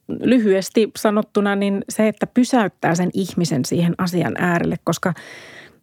lyhyesti 0.07 0.91
sanottuna 0.97 1.55
niin 1.55 1.83
se, 1.89 2.07
että 2.07 2.27
pysäyttää 2.27 2.95
sen 2.95 3.09
ihmisen 3.13 3.65
siihen 3.65 3.95
asian 3.97 4.33
äärelle, 4.37 4.75
koska– 4.83 5.13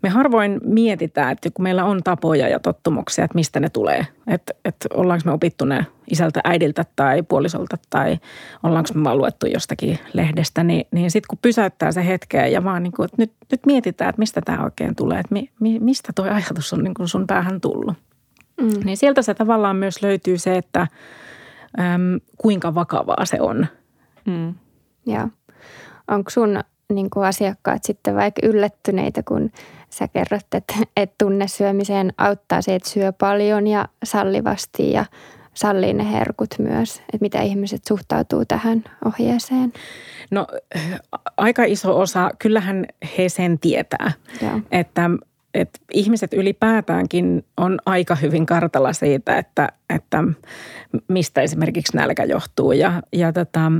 me 0.03 0.09
harvoin 0.09 0.61
mietitään, 0.65 1.33
että 1.33 1.51
kun 1.51 1.63
meillä 1.63 1.85
on 1.85 2.03
tapoja 2.03 2.49
ja 2.49 2.61
tottumuksia, 2.61 3.25
että 3.25 3.35
mistä 3.35 3.61
ne 3.61 3.69
tulee. 3.69 4.07
Että, 4.27 4.53
että 4.65 4.89
ollaanko 4.95 5.23
me 5.25 5.33
opittu 5.33 5.65
ne 5.65 5.87
isältä, 6.11 6.41
äidiltä 6.45 6.85
tai 6.97 7.23
puolisolta 7.23 7.77
tai 7.91 8.19
ollaanko 8.63 8.89
me 8.95 9.05
vaan 9.05 9.19
luettu 9.19 9.47
jostakin 9.47 9.99
lehdestä. 10.13 10.65
Niin, 10.65 10.87
niin 10.93 11.11
sitten 11.11 11.29
kun 11.29 11.39
pysäyttää 11.43 11.93
se 11.93 12.07
hetkeä 12.07 12.47
ja 12.47 12.65
vaan 12.65 12.83
niin 12.83 12.93
kuin, 12.93 13.05
että 13.05 13.17
nyt, 13.19 13.33
nyt 13.51 13.67
mietitään, 13.67 14.11
että 14.11 14.19
mistä 14.21 14.41
tämä 14.45 14.65
oikein 14.65 14.97
tulee. 14.97 15.21
Että 15.21 15.35
mi, 15.35 15.51
mi, 15.61 15.79
mistä 15.79 16.13
tuo 16.15 16.25
ajatus 16.25 16.73
on 16.73 16.85
niin 16.85 16.95
kuin 16.95 17.09
sun 17.09 17.27
päähän 17.27 17.61
tullut. 17.61 17.95
Mm. 18.61 18.81
Niin 18.85 18.97
sieltä 18.97 19.23
se 19.23 19.35
tavallaan 19.35 19.77
myös 19.77 20.03
löytyy 20.03 20.39
se, 20.39 20.57
että 20.57 20.81
äm, 20.81 22.21
kuinka 22.39 22.75
vakavaa 22.75 23.25
se 23.25 23.41
on. 23.41 23.67
Mm. 24.27 24.55
Joo. 25.07 25.29
Onko 26.09 26.31
sun 26.31 26.61
niin 26.93 27.11
kuin 27.11 27.27
asiakkaat 27.27 27.85
sitten 27.85 28.15
vaikka 28.15 28.47
yllättyneitä, 28.47 29.23
kun 29.23 29.51
sä 29.91 30.09
kerrot, 30.09 30.55
että, 30.55 30.75
että 30.97 31.15
tunnesyömiseen 31.19 32.13
auttaa 32.19 32.63
se, 32.63 32.75
että 32.75 32.89
syö 32.89 33.13
paljon 33.13 33.67
ja 33.67 33.89
sallivasti 34.05 34.93
ja 34.93 35.05
sallii 35.55 35.93
ne 35.93 36.13
herkut 36.13 36.55
myös. 36.59 36.99
Että 36.99 37.19
mitä 37.21 37.41
ihmiset 37.41 37.85
suhtautuu 37.89 38.45
tähän 38.45 38.85
ohjeeseen? 39.05 39.73
No 40.31 40.47
aika 41.37 41.65
iso 41.65 42.01
osa, 42.01 42.31
kyllähän 42.39 42.87
he 43.19 43.29
sen 43.29 43.59
tietää, 43.59 44.13
Joo. 44.43 44.61
että 44.71 45.11
että 45.55 45.81
ihmiset 45.93 46.33
ylipäätäänkin 46.33 47.45
on 47.57 47.79
aika 47.87 48.15
hyvin 48.15 48.47
kartalla 48.47 48.93
siitä, 48.93 49.39
että, 49.39 49.69
että 49.95 50.25
mistä 51.09 51.41
esimerkiksi 51.41 51.97
nälkä 51.97 52.25
johtuu. 52.25 52.73
Ja, 52.73 53.03
ja 53.13 53.33
tota, 53.33 53.73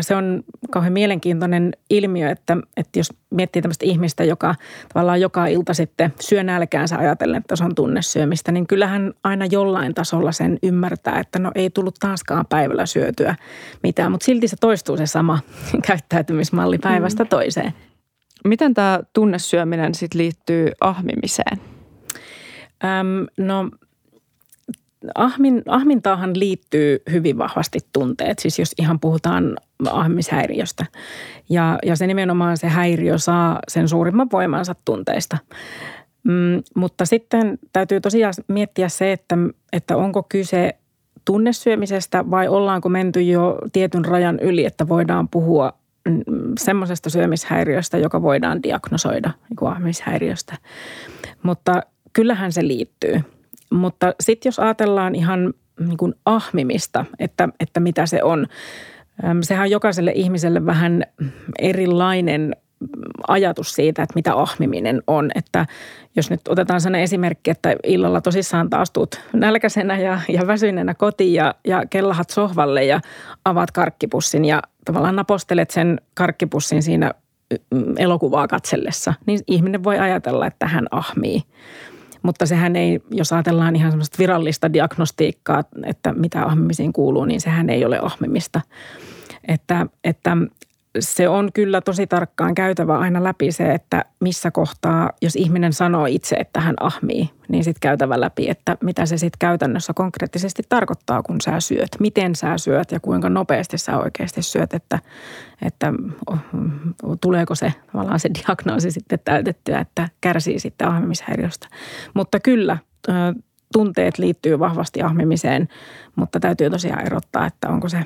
se 0.00 0.16
on 0.16 0.44
kauhean 0.70 0.92
mielenkiintoinen 0.92 1.72
ilmiö, 1.90 2.30
että, 2.30 2.56
että 2.76 2.98
jos 2.98 3.12
miettii 3.30 3.62
tämmöistä 3.62 3.86
ihmistä, 3.86 4.24
joka 4.24 4.54
tavallaan 4.92 5.20
joka 5.20 5.46
ilta 5.46 5.74
sitten 5.74 6.12
syö 6.20 6.42
nälkäänsä 6.42 6.98
ajatellen, 6.98 7.38
että 7.38 7.56
se 7.56 7.64
on 7.64 7.74
tunnesyömistä, 7.74 8.52
niin 8.52 8.66
kyllähän 8.66 9.12
aina 9.24 9.46
jollain 9.46 9.94
tasolla 9.94 10.32
sen 10.32 10.58
ymmärtää, 10.62 11.20
että 11.20 11.38
no 11.38 11.50
ei 11.54 11.70
tullut 11.70 11.94
taaskaan 12.00 12.46
päivällä 12.48 12.86
syötyä 12.86 13.34
mitään, 13.82 14.12
mutta 14.12 14.24
silti 14.24 14.48
se 14.48 14.56
toistuu 14.60 14.96
se 14.96 15.06
sama 15.06 15.38
käyttäytymismalli 15.86 16.78
päivästä 16.78 17.24
mm. 17.24 17.28
toiseen. 17.28 17.72
Miten 18.44 18.74
tämä 18.74 19.00
tunnesyöminen 19.12 19.94
sitten 19.94 20.18
liittyy 20.18 20.70
ahmimiseen? 20.80 21.60
Öm, 22.84 23.26
no 23.38 23.70
ahmin, 25.14 25.62
ahmintaahan 25.68 26.38
liittyy 26.38 27.02
hyvin 27.10 27.38
vahvasti 27.38 27.78
tunteet, 27.92 28.38
siis 28.38 28.58
jos 28.58 28.74
ihan 28.78 29.00
puhutaan 29.00 29.56
ahmishäiriöstä. 29.90 30.86
Ja, 31.50 31.78
ja 31.86 31.96
se 31.96 32.06
nimenomaan 32.06 32.56
se 32.56 32.68
häiriö 32.68 33.18
saa 33.18 33.58
sen 33.68 33.88
suurimman 33.88 34.28
voimansa 34.32 34.74
tunteista. 34.84 35.38
Mm, 36.24 36.62
mutta 36.76 37.04
sitten 37.06 37.58
täytyy 37.72 38.00
tosiaan 38.00 38.34
miettiä 38.48 38.88
se, 38.88 39.12
että, 39.12 39.36
että 39.72 39.96
onko 39.96 40.22
kyse 40.22 40.74
tunnesyömisestä 41.24 42.30
vai 42.30 42.48
ollaanko 42.48 42.88
menty 42.88 43.22
jo 43.22 43.58
tietyn 43.72 44.04
rajan 44.04 44.38
yli, 44.40 44.64
että 44.64 44.88
voidaan 44.88 45.28
puhua 45.28 45.72
mm, 46.08 46.22
semmoisesta 46.58 47.10
syömishäiriöstä, 47.10 47.98
joka 47.98 48.22
voidaan 48.22 48.62
diagnosoida 48.62 49.30
niin 49.48 49.56
kuin 49.56 49.72
ahmishäiriöstä. 49.72 50.56
Mutta 51.42 51.82
kyllähän 52.12 52.52
se 52.52 52.66
liittyy. 52.66 53.20
Mutta 53.72 54.14
sitten 54.20 54.50
jos 54.50 54.58
ajatellaan 54.58 55.14
ihan 55.14 55.54
niin 55.80 55.96
kuin 55.96 56.14
ahmimista, 56.24 57.04
että, 57.18 57.48
että 57.60 57.80
mitä 57.80 58.06
se 58.06 58.22
on, 58.22 58.46
sehän 59.42 59.64
on 59.64 59.70
jokaiselle 59.70 60.12
ihmiselle 60.14 60.66
vähän 60.66 61.02
erilainen 61.58 62.56
ajatus 63.28 63.74
siitä, 63.74 64.02
että 64.02 64.14
mitä 64.14 64.34
ahmiminen 64.34 65.02
on. 65.06 65.30
Että 65.34 65.66
jos 66.16 66.30
nyt 66.30 66.40
otetaan 66.48 66.80
sellainen 66.80 67.04
esimerkki, 67.04 67.50
että 67.50 67.76
illalla 67.84 68.20
tosissaan 68.20 68.70
taas 68.70 68.90
tuut 68.90 69.20
nälkäisenä 69.32 69.98
ja, 69.98 70.20
ja 70.28 70.46
väsyneenä 70.46 70.94
kotiin 70.94 71.34
ja, 71.34 71.54
ja 71.64 71.82
kellahat 71.90 72.30
sohvalle 72.30 72.84
ja 72.84 73.00
avaat 73.44 73.70
karkkipussin 73.70 74.44
ja 74.44 74.62
tavallaan 74.84 75.16
napostelet 75.16 75.70
sen 75.70 76.00
karkkipussin 76.14 76.82
siinä 76.82 77.10
elokuvaa 77.98 78.48
katsellessa, 78.48 79.14
niin 79.26 79.40
ihminen 79.46 79.84
voi 79.84 79.98
ajatella, 79.98 80.46
että 80.46 80.66
hän 80.66 80.86
ahmii. 80.90 81.42
Mutta 82.22 82.46
sehän 82.46 82.76
ei, 82.76 83.00
jos 83.10 83.32
ajatellaan 83.32 83.76
ihan 83.76 83.92
semmoista 83.92 84.18
virallista 84.18 84.72
diagnostiikkaa, 84.72 85.64
että 85.86 86.12
mitä 86.12 86.44
ahmimisiin 86.44 86.92
kuuluu, 86.92 87.24
niin 87.24 87.40
sehän 87.40 87.70
ei 87.70 87.84
ole 87.84 87.98
ahmimista. 88.02 88.60
Että, 89.48 89.86
että 90.04 90.36
se 90.98 91.28
on 91.28 91.50
kyllä 91.54 91.80
tosi 91.80 92.06
tarkkaan 92.06 92.54
käytävä 92.54 92.98
aina 92.98 93.24
läpi 93.24 93.52
se, 93.52 93.74
että 93.74 94.04
missä 94.20 94.50
kohtaa, 94.50 95.10
jos 95.22 95.36
ihminen 95.36 95.72
sanoo 95.72 96.06
itse, 96.06 96.36
että 96.36 96.60
hän 96.60 96.74
ahmii, 96.80 97.30
niin 97.48 97.64
sitten 97.64 97.80
käytävä 97.80 98.20
läpi, 98.20 98.50
että 98.50 98.76
mitä 98.82 99.06
se 99.06 99.18
sitten 99.18 99.38
käytännössä 99.38 99.92
konkreettisesti 99.94 100.62
tarkoittaa, 100.68 101.22
kun 101.22 101.40
sä 101.40 101.60
syöt. 101.60 101.88
Miten 102.00 102.34
sä 102.36 102.58
syöt 102.58 102.92
ja 102.92 103.00
kuinka 103.00 103.28
nopeasti 103.28 103.78
sä 103.78 103.98
oikeasti 103.98 104.42
syöt, 104.42 104.74
että, 104.74 104.98
että 105.62 105.92
tuleeko 107.20 107.54
se 107.54 107.72
tavallaan 107.92 108.20
se 108.20 108.30
diagnoosi 108.34 108.90
sitten 108.90 109.18
täytettyä, 109.24 109.78
että 109.78 110.08
kärsii 110.20 110.58
sitten 110.58 110.88
ahmimishäiriöstä. 110.88 111.68
Mutta 112.14 112.40
kyllä, 112.40 112.78
tunteet 113.72 114.18
liittyy 114.18 114.58
vahvasti 114.58 115.02
ahmimiseen, 115.02 115.68
mutta 116.16 116.40
täytyy 116.40 116.70
tosiaan 116.70 117.06
erottaa, 117.06 117.46
että 117.46 117.68
onko 117.68 117.88
se 117.88 118.04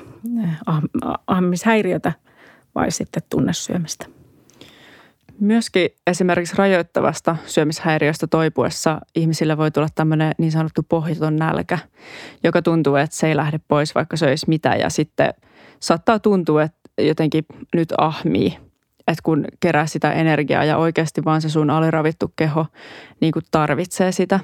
ahmimishäiriötä 1.27 2.11
vai 2.77 2.91
sitten 2.91 3.23
tunnesyömistä. 3.29 4.05
Myöskin 5.39 5.89
esimerkiksi 6.07 6.55
rajoittavasta 6.57 7.35
syömishäiriöstä 7.45 8.27
toipuessa 8.27 9.01
ihmisillä 9.15 9.57
voi 9.57 9.71
tulla 9.71 9.87
tämmöinen 9.95 10.31
niin 10.37 10.51
sanottu 10.51 10.83
pohjaton 10.89 11.35
nälkä, 11.35 11.79
joka 12.43 12.61
tuntuu, 12.61 12.95
että 12.95 13.15
se 13.15 13.27
ei 13.27 13.35
lähde 13.35 13.59
pois, 13.67 13.95
vaikka 13.95 14.17
se 14.17 14.25
olisi 14.25 14.45
mitä. 14.49 14.75
Ja 14.75 14.89
sitten 14.89 15.33
saattaa 15.79 16.19
tuntua, 16.19 16.63
että 16.63 16.79
jotenkin 16.97 17.45
nyt 17.75 17.93
ahmii, 17.97 18.57
että 18.99 19.23
kun 19.23 19.45
kerää 19.59 19.85
sitä 19.85 20.11
energiaa 20.11 20.63
ja 20.63 20.77
oikeasti 20.77 21.25
vaan 21.25 21.41
se 21.41 21.49
sun 21.49 21.69
aliravittu 21.69 22.33
keho 22.35 22.65
niin 23.21 23.31
kuin 23.31 23.45
tarvitsee 23.51 24.11
sitä. 24.11 24.39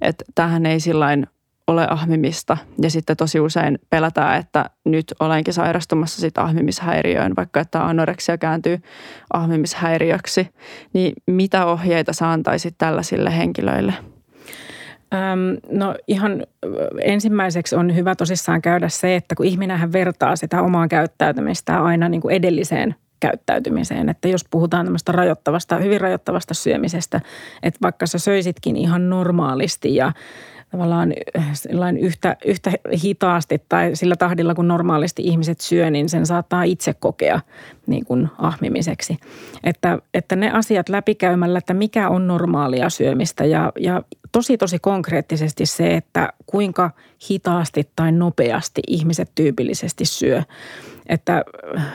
Että 0.00 0.24
tähän 0.34 0.66
ei 0.66 0.80
sillain 0.80 1.26
ole 1.72 1.86
ahmimista. 1.90 2.56
Ja 2.82 2.90
sitten 2.90 3.16
tosi 3.16 3.40
usein 3.40 3.78
pelätään, 3.90 4.40
että 4.40 4.70
nyt 4.84 5.14
olenkin 5.20 5.54
sairastumassa 5.54 6.20
sit 6.20 6.38
ahmimishäiriöön, 6.38 7.32
vaikka 7.36 7.60
että 7.60 7.86
anoreksia 7.86 8.38
kääntyy 8.38 8.78
ahmimishäiriöksi. 9.32 10.48
Niin 10.92 11.12
mitä 11.26 11.66
ohjeita 11.66 12.12
sä 12.12 12.30
antaisit 12.30 12.74
tällaisille 12.78 13.36
henkilöille? 13.36 13.94
no 15.70 15.94
ihan 16.08 16.46
ensimmäiseksi 17.00 17.76
on 17.76 17.96
hyvä 17.96 18.14
tosissaan 18.14 18.62
käydä 18.62 18.88
se, 18.88 19.16
että 19.16 19.34
kun 19.34 19.46
ihminenhän 19.46 19.92
vertaa 19.92 20.36
sitä 20.36 20.62
omaa 20.62 20.88
käyttäytymistä 20.88 21.82
aina 21.82 22.08
niin 22.08 22.20
kuin 22.20 22.34
edelliseen 22.34 22.94
käyttäytymiseen. 23.20 24.08
Että 24.08 24.28
jos 24.28 24.44
puhutaan 24.50 24.86
tämmöistä 24.86 25.12
rajoittavasta, 25.12 25.76
hyvin 25.76 26.00
rajoittavasta 26.00 26.54
syömisestä, 26.54 27.20
että 27.62 27.78
vaikka 27.82 28.06
sä 28.06 28.18
söisitkin 28.18 28.76
ihan 28.76 29.10
normaalisti 29.10 29.94
ja 29.94 30.12
tavallaan 30.72 31.12
yhtä, 32.00 32.36
yhtä 32.44 32.72
hitaasti 33.04 33.62
tai 33.68 33.90
sillä 33.94 34.16
tahdilla 34.16 34.54
kun 34.54 34.68
normaalisti 34.68 35.22
ihmiset 35.22 35.60
syö, 35.60 35.90
niin 35.90 36.08
sen 36.08 36.26
saattaa 36.26 36.62
itse 36.62 36.94
kokea 36.94 37.40
niin 37.86 38.04
kuin 38.04 38.28
ahmimiseksi. 38.38 39.16
Että, 39.64 39.98
että 40.14 40.36
ne 40.36 40.50
asiat 40.50 40.88
läpikäymällä, 40.88 41.58
että 41.58 41.74
mikä 41.74 42.08
on 42.08 42.26
normaalia 42.26 42.90
syömistä 42.90 43.44
ja, 43.44 43.72
ja 43.78 44.02
tosi 44.32 44.58
tosi 44.58 44.78
konkreettisesti 44.78 45.66
se, 45.66 45.94
että 45.94 46.32
kuinka 46.46 46.90
hitaasti 47.30 47.90
tai 47.96 48.12
nopeasti 48.12 48.80
ihmiset 48.86 49.30
tyypillisesti 49.34 50.04
syö. 50.04 50.42
Että 51.08 51.44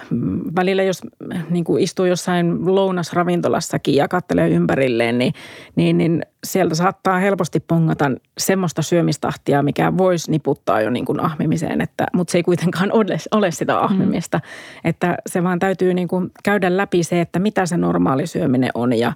mm, 0.10 0.42
välillä 0.56 0.84
jos 0.84 1.02
niin 1.50 1.64
kuin 1.64 1.84
istuu 1.84 2.06
jossain 2.06 2.76
lounasravintolassakin 2.76 3.96
ja 3.96 4.08
katselee 4.08 4.50
ympärilleen, 4.50 5.18
niin, 5.18 5.34
niin, 5.76 5.98
niin 5.98 6.26
sieltä 6.44 6.76
saattaa 6.76 7.20
helposti 7.20 7.60
pongata 7.60 8.12
semmoista 8.38 8.82
syömistahtia, 8.82 9.64
mikä 9.64 9.98
voisi 9.98 10.32
niputtaa 10.32 10.82
jo 10.82 10.90
niin 10.90 11.06
kuin 11.06 11.20
ahmimiseen, 11.20 11.82
että, 11.82 12.06
mutta 12.14 12.32
se 12.32 12.38
ei 12.38 12.44
kuitenkaan 12.44 12.92
ole, 12.92 13.18
ole 13.32 13.52
sitä 13.52 13.80
ahmimista. 13.80 14.38
Mm. 14.38 14.90
Että 14.90 15.18
se 15.28 15.44
vaan 15.44 15.60
täytyy 15.60 15.94
niin 15.94 16.08
kuin 16.08 16.32
käydä 16.44 16.78
läpi 16.78 17.04
se, 17.04 17.22
että 17.22 17.40
mitä 17.40 17.66
se 17.66 17.78
normaali 17.78 18.28
syöminen 18.28 18.72
on 18.74 18.94
ja, 18.94 19.14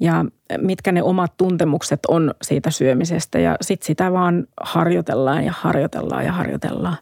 ja 0.00 0.24
mitkä 0.58 0.92
ne 0.92 1.02
omat 1.02 1.36
tuntemukset 1.36 2.00
on 2.08 2.34
siitä 2.42 2.70
syömisestä 2.70 3.38
ja 3.38 3.56
sitten 3.60 3.86
sitä 3.86 4.12
vaan 4.12 4.46
harjoitellaan 4.60 5.44
ja 5.44 5.52
harjoitellaan 5.56 6.24
ja 6.24 6.32
harjoitellaan. 6.32 6.96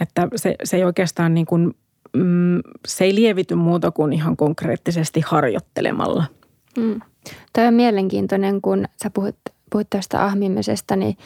Että 0.00 0.28
se, 0.36 0.54
se 0.64 0.76
ei 0.76 0.84
oikeastaan 0.84 1.34
niin 1.34 1.46
kuin, 1.46 1.74
mm, 2.16 2.60
se 2.88 3.04
ei 3.04 3.14
lievity 3.14 3.54
muuta 3.54 3.90
kuin 3.90 4.12
ihan 4.12 4.36
konkreettisesti 4.36 5.22
harjoittelemalla. 5.26 6.24
Mm. 6.76 7.00
Tämä 7.52 7.68
on 7.68 7.74
mielenkiintoinen, 7.74 8.60
kun 8.60 8.84
sä 9.02 9.10
puhut, 9.10 9.36
puhut 9.70 9.86
tästä 9.90 10.24
ahmimisesta, 10.24 10.96
niin 10.96 11.16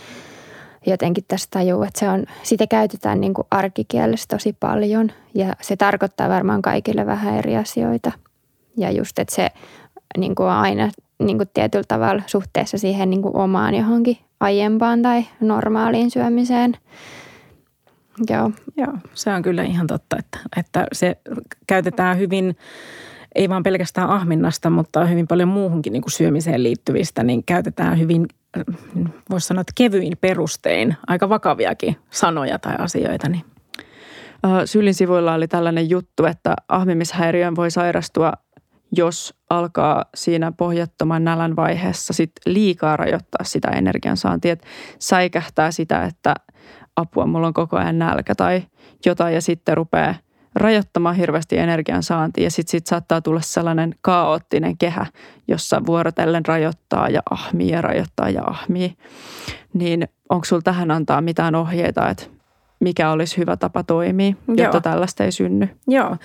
jotenkin 0.87 1.25
tästä 1.29 1.59
tajuu, 1.59 1.83
että 1.83 2.01
se 2.01 2.09
on, 2.09 2.25
sitä 2.43 2.67
käytetään 2.67 3.21
niin 3.21 3.35
kuin 3.35 3.47
arkikielessä 3.51 4.27
tosi 4.29 4.57
paljon 4.61 5.11
ja 5.35 5.57
se 5.61 5.77
tarkoittaa 5.77 6.29
varmaan 6.29 6.63
kaikille 6.63 7.07
vähän 7.07 7.39
eri 7.39 7.57
asioita. 7.57 8.13
Ja 8.77 8.91
just, 8.91 9.19
että 9.19 9.35
se 9.35 9.49
niin 10.19 10.35
kuin 10.35 10.49
aina 10.49 10.91
niin 11.19 11.37
kuin 11.37 11.51
tietyllä 11.55 11.85
tavalla 11.89 12.23
suhteessa 12.27 12.79
siihen 12.79 13.11
niin 13.11 13.23
kuin 13.23 13.37
omaan 13.37 13.75
johonkin 13.75 14.19
aiempaan 14.41 15.03
tai 15.03 15.25
normaaliin 15.41 16.11
syömiseen. 16.11 16.77
Joo. 18.31 18.51
Joo, 18.77 18.93
se 19.15 19.33
on 19.33 19.43
kyllä 19.43 19.63
ihan 19.63 19.87
totta, 19.87 20.17
että, 20.19 20.39
että 20.57 20.87
se 20.93 21.17
käytetään 21.67 22.19
hyvin, 22.19 22.57
ei 23.35 23.49
vaan 23.49 23.63
pelkästään 23.63 24.11
ahminnasta, 24.11 24.71
mutta 24.71 25.05
hyvin 25.05 25.29
paljon 25.29 25.49
muuhunkin 25.49 25.93
niin 25.93 26.03
kuin 26.03 26.13
syömiseen 26.13 26.63
liittyvistä, 26.63 27.23
niin 27.23 27.45
käytetään 27.45 27.99
hyvin, 27.99 28.27
voisi 29.31 29.47
sanoa, 29.47 29.61
että 29.61 29.73
kevyin 29.75 30.17
perustein 30.21 30.97
aika 31.07 31.29
vakaviakin 31.29 31.97
sanoja 32.11 32.59
tai 32.59 32.75
asioita. 32.79 33.29
Niin. 33.29 33.45
Sylin 34.65 34.95
sivuilla 34.95 35.35
oli 35.35 35.49
tällainen 35.49 35.91
juttu, 35.91 36.25
että 36.25 36.57
ahmimishäiriön 36.69 37.57
voi 37.57 37.71
sairastua 37.71 38.33
jos 38.97 39.35
alkaa 39.51 40.05
siinä 40.15 40.53
pohjattoman 40.53 41.25
nälän 41.25 41.57
vaiheessa 41.57 42.13
sit 42.13 42.33
liikaa 42.47 42.97
rajoittaa 42.97 43.45
sitä 43.45 43.69
energiansaantia, 43.69 44.53
että 44.53 44.67
säikähtää 44.99 45.71
sitä, 45.71 46.05
että 46.05 46.35
apua, 46.97 47.27
mulla 47.27 47.47
on 47.47 47.55
koko 47.55 47.77
ajan 47.77 47.99
nälkä 47.99 48.35
tai 48.35 48.63
jotain 49.07 49.35
ja 49.35 49.43
sitten 49.43 49.77
rupeaa 49.77 50.15
rajoittamaan 50.55 51.17
hirveästi 51.17 51.59
energiansaantia 51.59 52.45
ja 52.45 52.51
sitten 52.51 52.71
sit 52.71 52.87
saattaa 52.87 53.21
tulla 53.21 53.41
sellainen 53.41 53.95
kaoottinen 54.01 54.79
kehä, 54.79 55.07
jossa 55.49 55.83
vuorotellen 55.87 56.47
rajoittaa 56.47 57.09
ja 57.09 57.23
ahmii 57.31 57.71
ja 57.71 57.83
rajoittaa 57.83 58.31
ja 58.31 58.43
ahmii. 58.45 58.97
Niin 59.73 60.09
onko 60.29 60.45
sulla 60.45 60.63
tähän 60.63 60.91
antaa 60.91 61.21
mitään 61.21 61.55
ohjeita, 61.55 62.09
että 62.11 62.25
mikä 62.81 63.11
olisi 63.11 63.37
hyvä 63.37 63.57
tapa 63.57 63.83
toimia, 63.83 64.35
jotta 64.49 64.63
Joo. 64.63 64.81
tällaista 64.81 65.25
ei 65.25 65.33
synny. 65.33 65.69
Joo, 65.87 66.17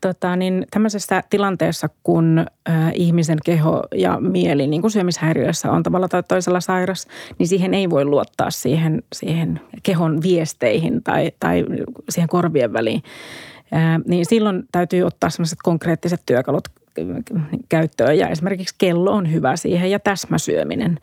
tota, 0.00 0.36
niin 0.36 0.66
tämmöisessä 0.70 1.22
tilanteessa, 1.30 1.88
kun 2.02 2.46
äh, 2.68 2.92
ihmisen 2.94 3.38
keho 3.44 3.82
ja 3.94 4.20
mieli 4.20 4.66
niin 4.66 4.80
kuin 4.80 4.90
syömishäiriössä 4.90 5.70
on 5.70 5.82
tavalla 5.82 6.08
tai 6.08 6.22
toisella 6.22 6.60
sairas, 6.60 7.06
niin 7.38 7.48
siihen 7.48 7.74
ei 7.74 7.90
voi 7.90 8.04
luottaa 8.04 8.50
siihen, 8.50 9.02
siihen 9.12 9.60
kehon 9.82 10.22
viesteihin 10.22 11.02
tai, 11.02 11.32
tai 11.40 11.64
siihen 12.08 12.28
korvien 12.28 12.72
väliin. 12.72 13.02
Äh, 13.74 14.00
niin 14.06 14.26
silloin 14.26 14.62
täytyy 14.72 15.02
ottaa 15.02 15.30
sellaiset 15.30 15.58
konkreettiset 15.62 16.22
työkalut 16.26 16.68
käyttöön 17.68 18.18
ja 18.18 18.28
esimerkiksi 18.28 18.74
kello 18.78 19.12
on 19.12 19.32
hyvä 19.32 19.56
siihen 19.56 19.90
ja 19.90 19.98
täsmäsyöminen. 19.98 20.98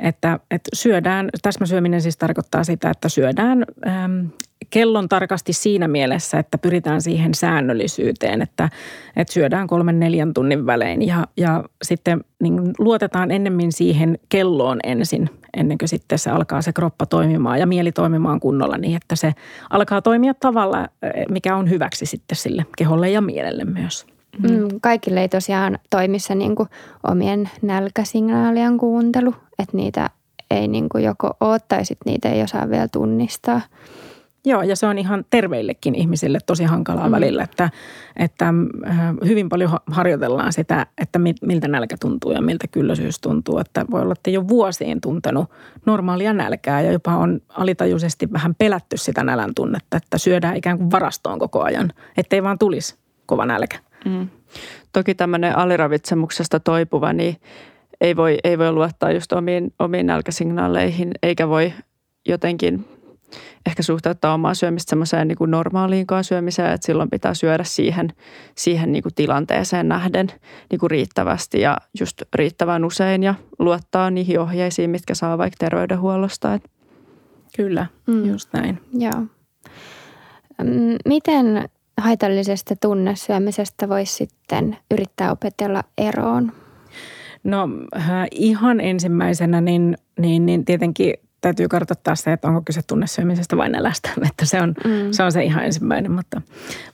Että, 0.00 0.38
että 0.50 0.70
syödään, 0.74 1.28
täsmäsyöminen 1.42 2.02
siis 2.02 2.16
tarkoittaa 2.16 2.64
sitä, 2.64 2.90
että 2.90 3.08
syödään 3.08 3.64
äm, 3.86 4.28
kellon 4.70 5.08
tarkasti 5.08 5.52
siinä 5.52 5.88
mielessä, 5.88 6.38
että 6.38 6.58
pyritään 6.58 7.02
siihen 7.02 7.34
säännöllisyyteen, 7.34 8.42
että, 8.42 8.68
että 9.16 9.34
syödään 9.34 9.66
kolmen 9.66 10.00
neljän 10.00 10.34
tunnin 10.34 10.66
välein 10.66 11.06
ja, 11.06 11.26
ja 11.36 11.64
sitten 11.82 12.24
niin 12.42 12.60
luotetaan 12.78 13.30
ennemmin 13.30 13.72
siihen 13.72 14.18
kelloon 14.28 14.78
ensin, 14.84 15.30
ennen 15.56 15.78
kuin 15.78 15.88
sitten 15.88 16.18
se 16.18 16.30
alkaa 16.30 16.62
se 16.62 16.72
kroppa 16.72 17.06
toimimaan 17.06 17.60
ja 17.60 17.66
mieli 17.66 17.92
toimimaan 17.92 18.40
kunnolla 18.40 18.78
niin, 18.78 18.96
että 18.96 19.16
se 19.16 19.32
alkaa 19.70 20.02
toimia 20.02 20.34
tavalla, 20.34 20.88
mikä 21.30 21.56
on 21.56 21.70
hyväksi 21.70 22.06
sitten 22.06 22.36
sille 22.36 22.66
keholle 22.78 23.10
ja 23.10 23.20
mielelle 23.20 23.64
myös. 23.64 24.13
Mm. 24.38 24.50
mm 24.50 24.68
kaikille 24.80 25.20
ei 25.20 25.28
tosiaan 25.28 25.78
toimi 25.90 26.18
se 26.18 26.34
niin 26.34 26.54
kuin 26.54 26.68
omien 27.10 27.50
nälkäsignaalien 27.62 28.78
kuuntelu, 28.78 29.34
että 29.58 29.76
niitä 29.76 30.10
ei 30.50 30.68
niin 30.68 30.88
kuin 30.88 31.04
joko 31.04 31.36
ole 31.40 31.58
tai 31.68 31.84
sitten 31.84 32.12
niitä 32.12 32.28
ei 32.28 32.42
osaa 32.42 32.70
vielä 32.70 32.88
tunnistaa. 32.88 33.60
Joo, 34.46 34.62
ja 34.62 34.76
se 34.76 34.86
on 34.86 34.98
ihan 34.98 35.24
terveillekin 35.30 35.94
ihmisille 35.94 36.38
tosi 36.46 36.64
hankalaa 36.64 37.08
mm. 37.08 37.12
välillä, 37.12 37.42
että, 37.42 37.70
että 38.16 38.54
äh, 38.86 38.98
hyvin 39.26 39.48
paljon 39.48 39.70
harjoitellaan 39.86 40.52
sitä, 40.52 40.86
että 40.98 41.18
miltä 41.42 41.68
nälkä 41.68 41.96
tuntuu 42.00 42.32
ja 42.32 42.42
miltä 42.42 42.68
kylläisyys 42.68 43.20
tuntuu. 43.20 43.58
Että 43.58 43.84
voi 43.90 44.02
olla, 44.02 44.12
että 44.12 44.30
jo 44.30 44.48
vuosiin 44.48 45.00
tuntenut 45.00 45.50
normaalia 45.86 46.32
nälkää 46.32 46.80
ja 46.80 46.92
jopa 46.92 47.16
on 47.16 47.40
alitajuisesti 47.48 48.32
vähän 48.32 48.54
pelätty 48.54 48.96
sitä 48.96 49.24
nälän 49.24 49.54
tunnetta, 49.54 49.96
että 49.96 50.18
syödään 50.18 50.56
ikään 50.56 50.78
kuin 50.78 50.90
varastoon 50.90 51.38
koko 51.38 51.62
ajan, 51.62 51.92
ettei 52.16 52.42
vaan 52.42 52.58
tulisi 52.58 52.96
kova 53.26 53.46
nälkä. 53.46 53.78
Mm. 54.04 54.28
Toki 54.92 55.14
tämmöinen 55.14 55.58
aliravitsemuksesta 55.58 56.60
toipuva, 56.60 57.12
niin 57.12 57.36
ei 58.00 58.16
voi, 58.16 58.38
ei 58.44 58.58
voi 58.58 58.72
luottaa 58.72 59.12
just 59.12 59.32
omiin, 59.32 59.72
omiin 59.78 60.06
nälkäsignaaleihin, 60.06 61.10
eikä 61.22 61.48
voi 61.48 61.72
jotenkin 62.28 62.84
ehkä 63.66 63.82
suhteuttaa 63.82 64.34
omaa 64.34 64.54
syömistä 64.54 64.90
semmoiseen 64.90 65.28
niin 65.28 65.36
normaaliinkaan 65.46 66.24
syömiseen, 66.24 66.72
että 66.72 66.86
silloin 66.86 67.10
pitää 67.10 67.34
syödä 67.34 67.64
siihen, 67.64 68.12
siihen 68.54 68.92
niin 68.92 69.02
kuin 69.02 69.14
tilanteeseen 69.14 69.88
nähden 69.88 70.26
niin 70.70 70.78
kuin 70.80 70.90
riittävästi 70.90 71.60
ja 71.60 71.78
just 72.00 72.22
riittävän 72.34 72.84
usein 72.84 73.22
ja 73.22 73.34
luottaa 73.58 74.10
niihin 74.10 74.40
ohjeisiin, 74.40 74.90
mitkä 74.90 75.14
saa 75.14 75.38
vaikka 75.38 75.56
terveydenhuollosta. 75.58 76.58
Kyllä, 77.56 77.86
mm. 78.06 78.24
just 78.24 78.48
näin. 78.52 78.80
Joo. 78.92 79.22
Miten 81.04 81.68
haitallisesta 82.00 82.74
tunnesyömisestä 82.80 83.88
voisi 83.88 84.14
sitten 84.14 84.76
yrittää 84.90 85.32
opetella 85.32 85.82
eroon? 85.98 86.52
No 87.44 87.68
äh, 87.96 88.26
ihan 88.30 88.80
ensimmäisenä 88.80 89.60
niin, 89.60 89.96
niin, 90.18 90.46
niin 90.46 90.64
tietenkin 90.64 91.14
täytyy 91.40 91.68
kartoittaa 91.68 92.14
se, 92.14 92.32
että 92.32 92.48
onko 92.48 92.62
kyse 92.64 92.80
tunnesyömisestä 92.86 93.56
vai 93.56 93.68
nälästä. 93.68 94.10
Että 94.30 94.44
se 94.44 94.62
on, 94.62 94.74
mm. 94.84 95.10
se 95.10 95.22
on 95.22 95.32
se 95.32 95.44
ihan 95.44 95.64
ensimmäinen. 95.64 96.12
Mutta, 96.12 96.42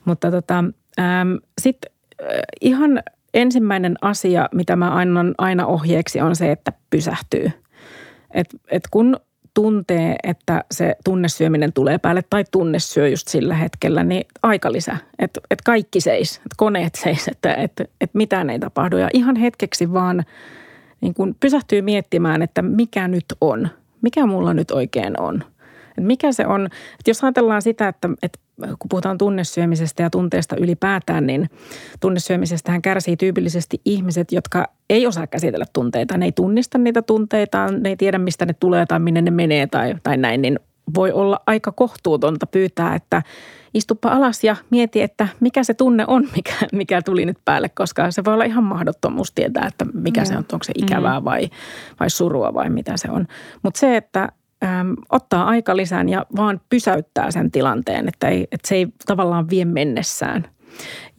mutta 0.05 0.31
tota, 0.31 0.63
ähm, 0.99 1.35
sitten 1.61 1.91
äh, 2.21 2.27
ihan 2.61 3.03
ensimmäinen 3.33 3.95
asia, 4.01 4.49
mitä 4.53 4.75
mä 4.75 4.95
annan 4.95 5.35
aina 5.37 5.65
ohjeeksi 5.65 6.21
on 6.21 6.35
se, 6.35 6.51
että 6.51 6.73
pysähtyy. 6.89 7.51
Et, 8.33 8.47
et 8.67 8.83
kun 8.91 9.17
tuntee, 9.53 10.15
että 10.23 10.63
se 10.71 10.95
tunnesyöminen 11.03 11.73
tulee 11.73 11.97
päälle 11.97 12.23
tai 12.29 12.43
tunnesyö 12.51 13.07
just 13.07 13.27
sillä 13.27 13.55
hetkellä, 13.55 14.03
niin 14.03 14.25
aika 14.43 14.71
lisä. 14.71 14.97
Että 15.19 15.41
et 15.51 15.61
kaikki 15.61 16.01
seis, 16.01 16.35
että 16.35 16.55
koneet 16.57 16.95
seis, 16.95 17.27
että 17.27 17.53
et, 17.53 17.71
et 18.01 18.13
mitään 18.13 18.49
ei 18.49 18.59
tapahdu. 18.59 18.97
Ja 18.97 19.09
ihan 19.13 19.35
hetkeksi 19.35 19.93
vaan 19.93 20.23
niin 21.01 21.13
kun 21.13 21.35
pysähtyy 21.39 21.81
miettimään, 21.81 22.41
että 22.41 22.61
mikä 22.61 23.07
nyt 23.07 23.25
on– 23.41 23.69
mikä 24.01 24.25
mulla 24.25 24.53
nyt 24.53 24.71
oikein 24.71 25.21
on. 25.21 25.43
mikä 25.99 26.31
se 26.31 26.47
on, 26.47 26.65
että 26.65 27.09
jos 27.09 27.23
ajatellaan 27.23 27.61
sitä, 27.61 27.87
että, 27.87 28.09
että 28.23 28.39
kun 28.61 28.89
puhutaan 28.89 29.17
tunnesyömisestä 29.17 30.03
ja 30.03 30.09
tunteesta 30.09 30.55
ylipäätään, 30.55 31.27
niin 31.27 31.49
tunnesyömisestähän 31.99 32.81
kärsii 32.81 33.17
tyypillisesti 33.17 33.81
ihmiset, 33.85 34.31
jotka 34.31 34.67
ei 34.89 35.07
osaa 35.07 35.27
käsitellä 35.27 35.65
tunteita. 35.73 36.17
Ne 36.17 36.25
ei 36.25 36.31
tunnista 36.31 36.77
niitä 36.77 37.01
tunteita, 37.01 37.67
ne 37.67 37.89
ei 37.89 37.97
tiedä 37.97 38.17
mistä 38.17 38.45
ne 38.45 38.53
tulee 38.53 38.85
tai 38.85 38.99
minne 38.99 39.21
ne 39.21 39.31
menee 39.31 39.67
tai, 39.67 39.95
tai 40.03 40.17
näin, 40.17 40.41
niin 40.41 40.59
voi 40.95 41.11
olla 41.11 41.39
aika 41.47 41.71
kohtuutonta 41.71 42.45
pyytää, 42.45 42.95
että 42.95 43.21
istuppa 43.73 44.09
alas 44.09 44.43
ja 44.43 44.55
mieti, 44.69 45.01
että 45.01 45.27
mikä 45.39 45.63
se 45.63 45.73
tunne 45.73 46.03
on, 46.07 46.27
mikä, 46.35 46.53
mikä 46.71 47.01
tuli 47.01 47.25
nyt 47.25 47.37
päälle, 47.45 47.69
koska 47.69 48.11
se 48.11 48.25
voi 48.25 48.33
olla 48.33 48.43
ihan 48.43 48.63
mahdottomuus 48.63 49.31
tietää, 49.31 49.67
että 49.67 49.85
mikä 49.93 50.21
mm. 50.21 50.25
se 50.25 50.37
on, 50.37 50.45
onko 50.53 50.63
se 50.63 50.73
ikävää 50.75 51.19
mm. 51.19 51.23
vai, 51.23 51.49
vai 51.99 52.09
surua 52.09 52.53
vai 52.53 52.69
mitä 52.69 52.97
se 52.97 53.11
on. 53.11 53.27
Mutta 53.63 53.79
se, 53.79 53.97
että 53.97 54.29
äm, 54.63 54.95
ottaa 55.09 55.45
aika 55.45 55.77
lisän 55.77 56.09
ja 56.09 56.25
vaan 56.35 56.61
pysäyttää 56.69 57.31
sen 57.31 57.51
tilanteen, 57.51 58.07
että, 58.07 58.27
ei, 58.27 58.47
että 58.51 58.67
se 58.67 58.75
ei 58.75 58.87
tavallaan 59.05 59.49
vie 59.49 59.65
mennessään. 59.65 60.47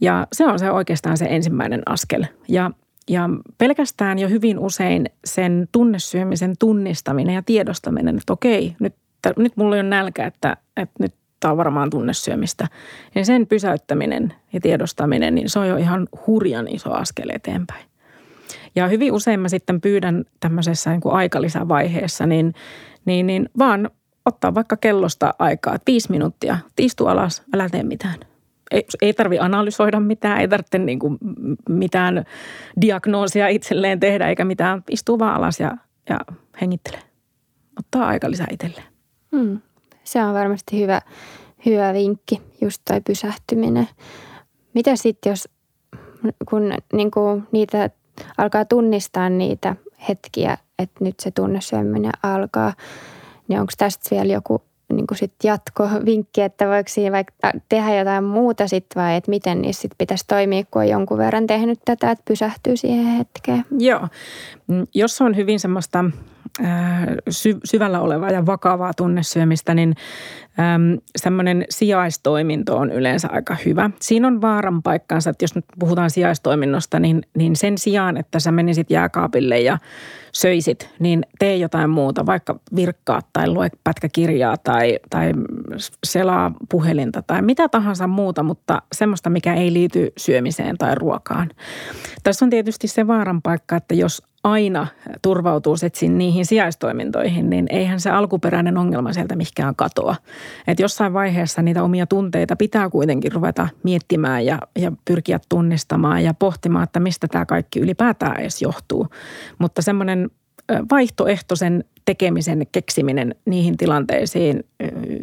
Ja 0.01 0.27
se 0.33 0.45
on 0.45 0.59
se 0.59 0.71
oikeastaan 0.71 1.17
se 1.17 1.25
ensimmäinen 1.29 1.81
askel. 1.85 2.25
Ja 2.47 2.71
ja 3.09 3.29
pelkästään 3.57 4.19
jo 4.19 4.29
hyvin 4.29 4.59
usein 4.59 5.05
sen 5.25 5.67
tunnesyömisen 5.71 6.53
tunnistaminen 6.59 7.35
ja 7.35 7.43
tiedostaminen, 7.43 8.17
että 8.17 8.33
okei, 8.33 8.75
nyt, 8.79 8.95
nyt 9.37 9.57
mulla 9.57 9.75
on 9.75 9.89
nälkä, 9.89 10.25
että, 10.25 10.57
että 10.77 11.03
nyt 11.03 11.13
tämä 11.39 11.51
on 11.51 11.57
varmaan 11.57 11.89
tunnesyömistä. 11.89 12.67
Ja 13.15 13.25
sen 13.25 13.47
pysäyttäminen 13.47 14.33
ja 14.53 14.59
tiedostaminen, 14.61 15.35
niin 15.35 15.49
se 15.49 15.59
on 15.59 15.67
jo 15.67 15.77
ihan 15.77 16.07
hurjan 16.27 16.67
iso 16.67 16.91
askel 16.91 17.29
eteenpäin. 17.29 17.85
Ja 18.75 18.87
hyvin 18.87 19.11
usein 19.11 19.39
mä 19.39 19.49
sitten 19.49 19.81
pyydän 19.81 20.25
tämmöisessä 20.39 20.89
niin 20.89 21.01
aikalisävaiheessa, 21.05 22.25
niin, 22.25 22.53
niin, 23.05 23.27
niin 23.27 23.49
vaan 23.57 23.89
ottaa 24.25 24.55
vaikka 24.55 24.77
kellosta 24.77 25.33
aikaa, 25.39 25.75
että 25.75 25.91
viisi 25.91 26.11
minuuttia, 26.11 26.57
istu 26.79 27.07
alas, 27.07 27.43
älä 27.53 27.69
tee 27.69 27.83
mitään. 27.83 28.19
Ei, 28.71 28.85
ei 29.01 29.13
tarvi 29.13 29.39
analysoida 29.39 29.99
mitään, 29.99 30.41
ei 30.41 30.47
tarvitse 30.47 30.77
niin 30.77 30.99
kuin 30.99 31.17
mitään 31.69 32.25
diagnoosia 32.81 33.47
itselleen 33.47 33.99
tehdä 33.99 34.27
eikä 34.27 34.45
mitään. 34.45 34.83
Istuu 34.91 35.19
vaan 35.19 35.35
alas 35.35 35.59
ja, 35.59 35.77
ja 36.09 36.19
hengittele. 36.61 36.99
Ottaa 37.79 38.07
aika 38.07 38.31
lisää 38.31 38.47
itselleen. 38.51 38.87
Hmm. 39.35 39.59
Se 40.03 40.23
on 40.23 40.33
varmasti 40.33 40.79
hyvä, 40.79 41.01
hyvä 41.65 41.93
vinkki, 41.93 42.41
just 42.61 42.81
toi 42.87 43.01
pysähtyminen. 43.01 43.87
Mitä 44.73 44.95
sitten, 44.95 45.29
jos 45.29 45.49
kun 46.49 46.73
niin 46.93 47.11
kuin 47.11 47.43
niitä 47.51 47.89
alkaa 48.37 48.65
tunnistaa 48.65 49.29
niitä 49.29 49.75
hetkiä, 50.09 50.57
että 50.79 51.03
nyt 51.03 51.19
se 51.19 51.31
tunnesyöminen 51.31 52.11
alkaa, 52.23 52.73
niin 53.47 53.59
onko 53.59 53.73
tästä 53.77 54.15
vielä 54.15 54.33
joku 54.33 54.61
niin 54.93 55.07
kuin 55.07 55.17
sit 55.17 55.33
jatkovinkki, 55.43 56.41
että 56.41 56.67
voiko 56.67 56.89
siinä 56.89 57.11
vaikka 57.11 57.51
tehdä 57.69 57.95
jotain 57.95 58.23
muuta 58.23 58.67
sitten 58.67 59.03
vai 59.03 59.15
että 59.15 59.29
miten 59.29 59.61
niissä 59.61 59.81
sit 59.81 59.91
pitäisi 59.97 60.27
toimia, 60.27 60.63
kun 60.71 60.81
on 60.81 60.89
jonkun 60.89 61.17
verran 61.17 61.47
tehnyt 61.47 61.79
tätä, 61.85 62.11
että 62.11 62.23
pysähtyy 62.27 62.77
siihen 62.77 63.05
hetkeen? 63.05 63.65
Joo, 63.79 64.07
mm, 64.67 64.87
jos 64.93 65.21
on 65.21 65.35
hyvin 65.35 65.59
semmoista 65.59 66.05
sy- 67.29 67.59
syvällä 67.63 67.99
olevaa 67.99 68.29
ja 68.29 68.45
vakavaa 68.45 68.93
tunnesyömistä, 68.93 69.73
niin 69.73 69.95
semmoinen 71.15 71.65
sijaistoiminto 71.69 72.77
on 72.77 72.91
yleensä 72.91 73.27
aika 73.31 73.57
hyvä. 73.65 73.89
Siinä 74.01 74.27
on 74.27 74.41
vaaran 74.41 74.83
paikkaansa, 74.83 75.29
että 75.29 75.43
jos 75.43 75.55
nyt 75.55 75.65
puhutaan 75.79 76.09
sijaistoiminnosta, 76.09 76.99
niin, 76.99 77.21
niin 77.37 77.55
sen 77.55 77.77
sijaan, 77.77 78.17
että 78.17 78.39
sä 78.39 78.51
menisit 78.51 78.91
jääkaapille 78.91 79.59
ja 79.59 79.77
söisit, 80.33 80.89
niin 80.99 81.25
tee 81.39 81.57
jotain 81.57 81.89
muuta, 81.89 82.25
vaikka 82.25 82.59
virkkaa 82.75 83.21
tai 83.33 83.47
lue 83.47 83.69
pätkäkirjaa 83.83 84.57
tai, 84.57 84.99
tai 85.09 85.31
selaa 86.03 86.51
puhelinta 86.69 87.21
tai 87.21 87.41
mitä 87.41 87.69
tahansa 87.69 88.07
muuta, 88.07 88.43
mutta 88.43 88.81
semmoista, 88.95 89.29
mikä 89.29 89.53
ei 89.53 89.73
liity 89.73 90.13
syömiseen 90.17 90.77
tai 90.77 90.95
ruokaan. 90.95 91.49
Tässä 92.23 92.45
on 92.45 92.49
tietysti 92.49 92.87
se 92.87 93.07
vaaran 93.07 93.41
paikka, 93.41 93.75
että 93.75 93.95
jos 93.95 94.23
aina 94.43 94.87
turvautuu 95.21 95.77
sitten 95.77 96.17
niihin 96.17 96.45
sijaistoimintoihin, 96.45 97.49
niin 97.49 97.65
eihän 97.69 97.99
se 97.99 98.09
alkuperäinen 98.09 98.77
ongelma 98.77 99.13
sieltä 99.13 99.35
mihinkään 99.35 99.75
katoa. 99.75 100.15
Et 100.67 100.79
jossain 100.79 101.13
vaiheessa 101.13 101.61
niitä 101.61 101.83
omia 101.83 102.07
tunteita 102.07 102.55
pitää 102.55 102.89
kuitenkin 102.89 103.31
ruveta 103.31 103.67
miettimään 103.83 104.45
ja, 104.45 104.59
ja 104.79 104.91
pyrkiä 105.05 105.39
tunnistamaan 105.49 106.23
ja 106.23 106.33
pohtimaan, 106.33 106.83
että 106.83 106.99
mistä 106.99 107.27
tämä 107.27 107.45
kaikki 107.45 107.79
ylipäätään 107.79 108.39
edes 108.39 108.61
johtuu. 108.61 109.07
Mutta 109.59 109.81
semmoinen 109.81 110.29
vaihtoehtoisen 110.91 111.83
tekemisen 112.05 112.67
keksiminen 112.71 113.35
niihin 113.45 113.77
tilanteisiin, 113.77 114.63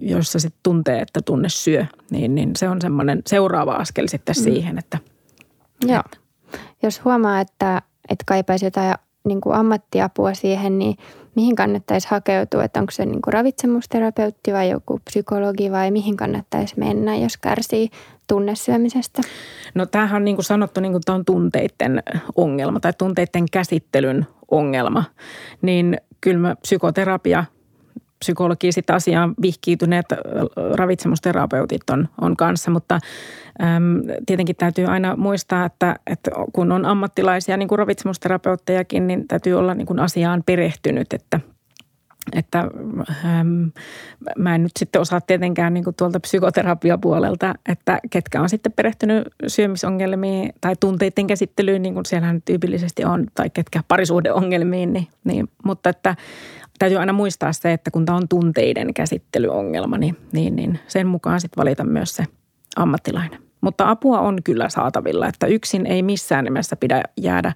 joissa 0.03 0.39
sitten 0.39 0.61
tuntee, 0.63 1.01
että 1.01 1.21
tunne 1.25 1.49
syö, 1.49 1.87
niin, 2.11 2.35
niin 2.35 2.51
se 2.57 2.69
on 2.69 2.81
semmoinen 2.81 3.23
seuraava 3.27 3.73
askel 3.73 4.07
sitten 4.07 4.35
mm. 4.39 4.43
siihen, 4.43 4.79
että... 4.79 4.99
Joo. 5.87 6.03
Jos 6.83 7.05
huomaa, 7.05 7.41
että, 7.41 7.83
että 8.09 8.25
kaipaisi 8.27 8.67
jotain 8.67 8.95
niin 9.25 9.41
kuin 9.41 9.55
ammattiapua 9.55 10.35
siihen, 10.35 10.79
niin 10.79 10.97
mihin 11.37 11.57
kannattaisi 11.57 12.09
hakeutua? 12.11 12.65
Että 12.65 12.81
onko 12.81 12.91
se 12.91 13.07
niin 13.07 13.23
kuin 13.23 13.33
ravitsemusterapeutti 13.33 14.53
vai 14.53 14.71
joku 14.71 15.01
psykologi 15.05 15.73
vai 15.73 15.91
mihin 15.91 16.17
kannattaisi 16.17 16.75
mennä, 16.79 17.17
jos 17.17 17.37
kärsii 17.37 17.91
tunnesyömisestä? 18.27 19.23
No 19.75 19.87
tämähän 19.87 20.17
on 20.17 20.25
niin 20.25 20.37
kuin 20.37 20.45
sanottu, 20.45 20.81
niin 20.81 20.93
kuin 20.93 21.03
tämä 21.05 21.17
on 21.17 21.25
tunteiden 21.25 22.03
ongelma 22.37 22.81
tai 22.81 22.93
tunteiden 22.99 23.47
käsittelyn 23.53 24.27
ongelma. 24.51 25.05
Niin 25.63 25.99
kyllä 26.21 26.57
psykoterapia– 26.63 27.45
psykologi 28.21 28.73
sitten 28.73 28.97
asiaan 28.97 29.35
vihkiytyneet 29.43 30.07
ravitsemusterapeutit 30.75 31.91
on, 31.91 32.09
on 32.21 32.37
kanssa, 32.37 32.71
mutta 32.71 32.99
äm, 33.63 34.03
tietenkin 34.27 34.57
täytyy 34.57 34.87
aina 34.87 35.17
muistaa, 35.17 35.67
että, 35.67 35.97
että 36.07 36.31
kun 36.53 36.73
on 36.73 36.87
ammattilaisia 36.87 37.57
niin 37.57 37.69
kuin 37.69 37.79
ravitsemusterapeuttejakin, 37.79 39.07
niin 39.07 39.29
täytyy 39.29 39.55
olla 39.55 39.75
niin 39.75 39.87
kuin 39.87 39.99
asiaan 39.99 40.43
perehtynyt, 40.47 41.13
että 41.13 41.41
että 42.33 42.59
äm, 43.41 43.71
mä 44.39 44.55
en 44.55 44.63
nyt 44.63 44.73
sitten 44.79 45.01
osaa 45.01 45.21
tietenkään 45.21 45.75
niin 45.75 45.85
tuolta 45.97 46.21
psykoterapiapuolelta, 46.21 47.55
että 47.69 47.99
ketkä 48.11 48.41
on 48.41 48.49
sitten 48.49 48.73
perehtynyt 48.73 49.29
syömisongelmiin 49.47 50.53
tai 50.61 50.75
tunteiden 50.81 51.27
käsittelyyn, 51.27 51.83
niin 51.83 51.95
kuin 51.95 52.07
siellähän 52.07 52.43
tyypillisesti 52.43 53.05
on, 53.05 53.27
tai 53.35 53.51
ketkä 53.51 53.83
parisuhdeongelmiin, 53.89 54.93
niin, 54.93 55.07
niin, 55.25 55.49
mutta 55.65 55.91
että 55.91 56.17
täytyy 56.81 56.99
aina 56.99 57.13
muistaa 57.13 57.53
se, 57.53 57.73
että 57.73 57.91
kun 57.91 58.05
tämä 58.05 58.17
on 58.17 58.29
tunteiden 58.29 58.95
käsittelyongelma, 58.95 59.99
niin, 59.99 60.17
niin, 60.33 60.57
niin 60.57 60.79
sen 60.89 61.07
mukaan 61.07 61.41
sitten 61.41 61.61
valita 61.61 61.85
myös 61.85 62.17
se 62.17 62.25
ammattilainen. 62.77 63.43
Mutta 63.61 63.91
apua 63.91 64.21
on 64.21 64.39
kyllä 64.45 64.69
saatavilla, 64.69 65.29
että 65.29 65.47
yksin 65.47 65.87
ei 65.87 66.03
missään 66.03 66.45
nimessä 66.45 66.77
pidä 66.77 67.03
jäädä 67.17 67.53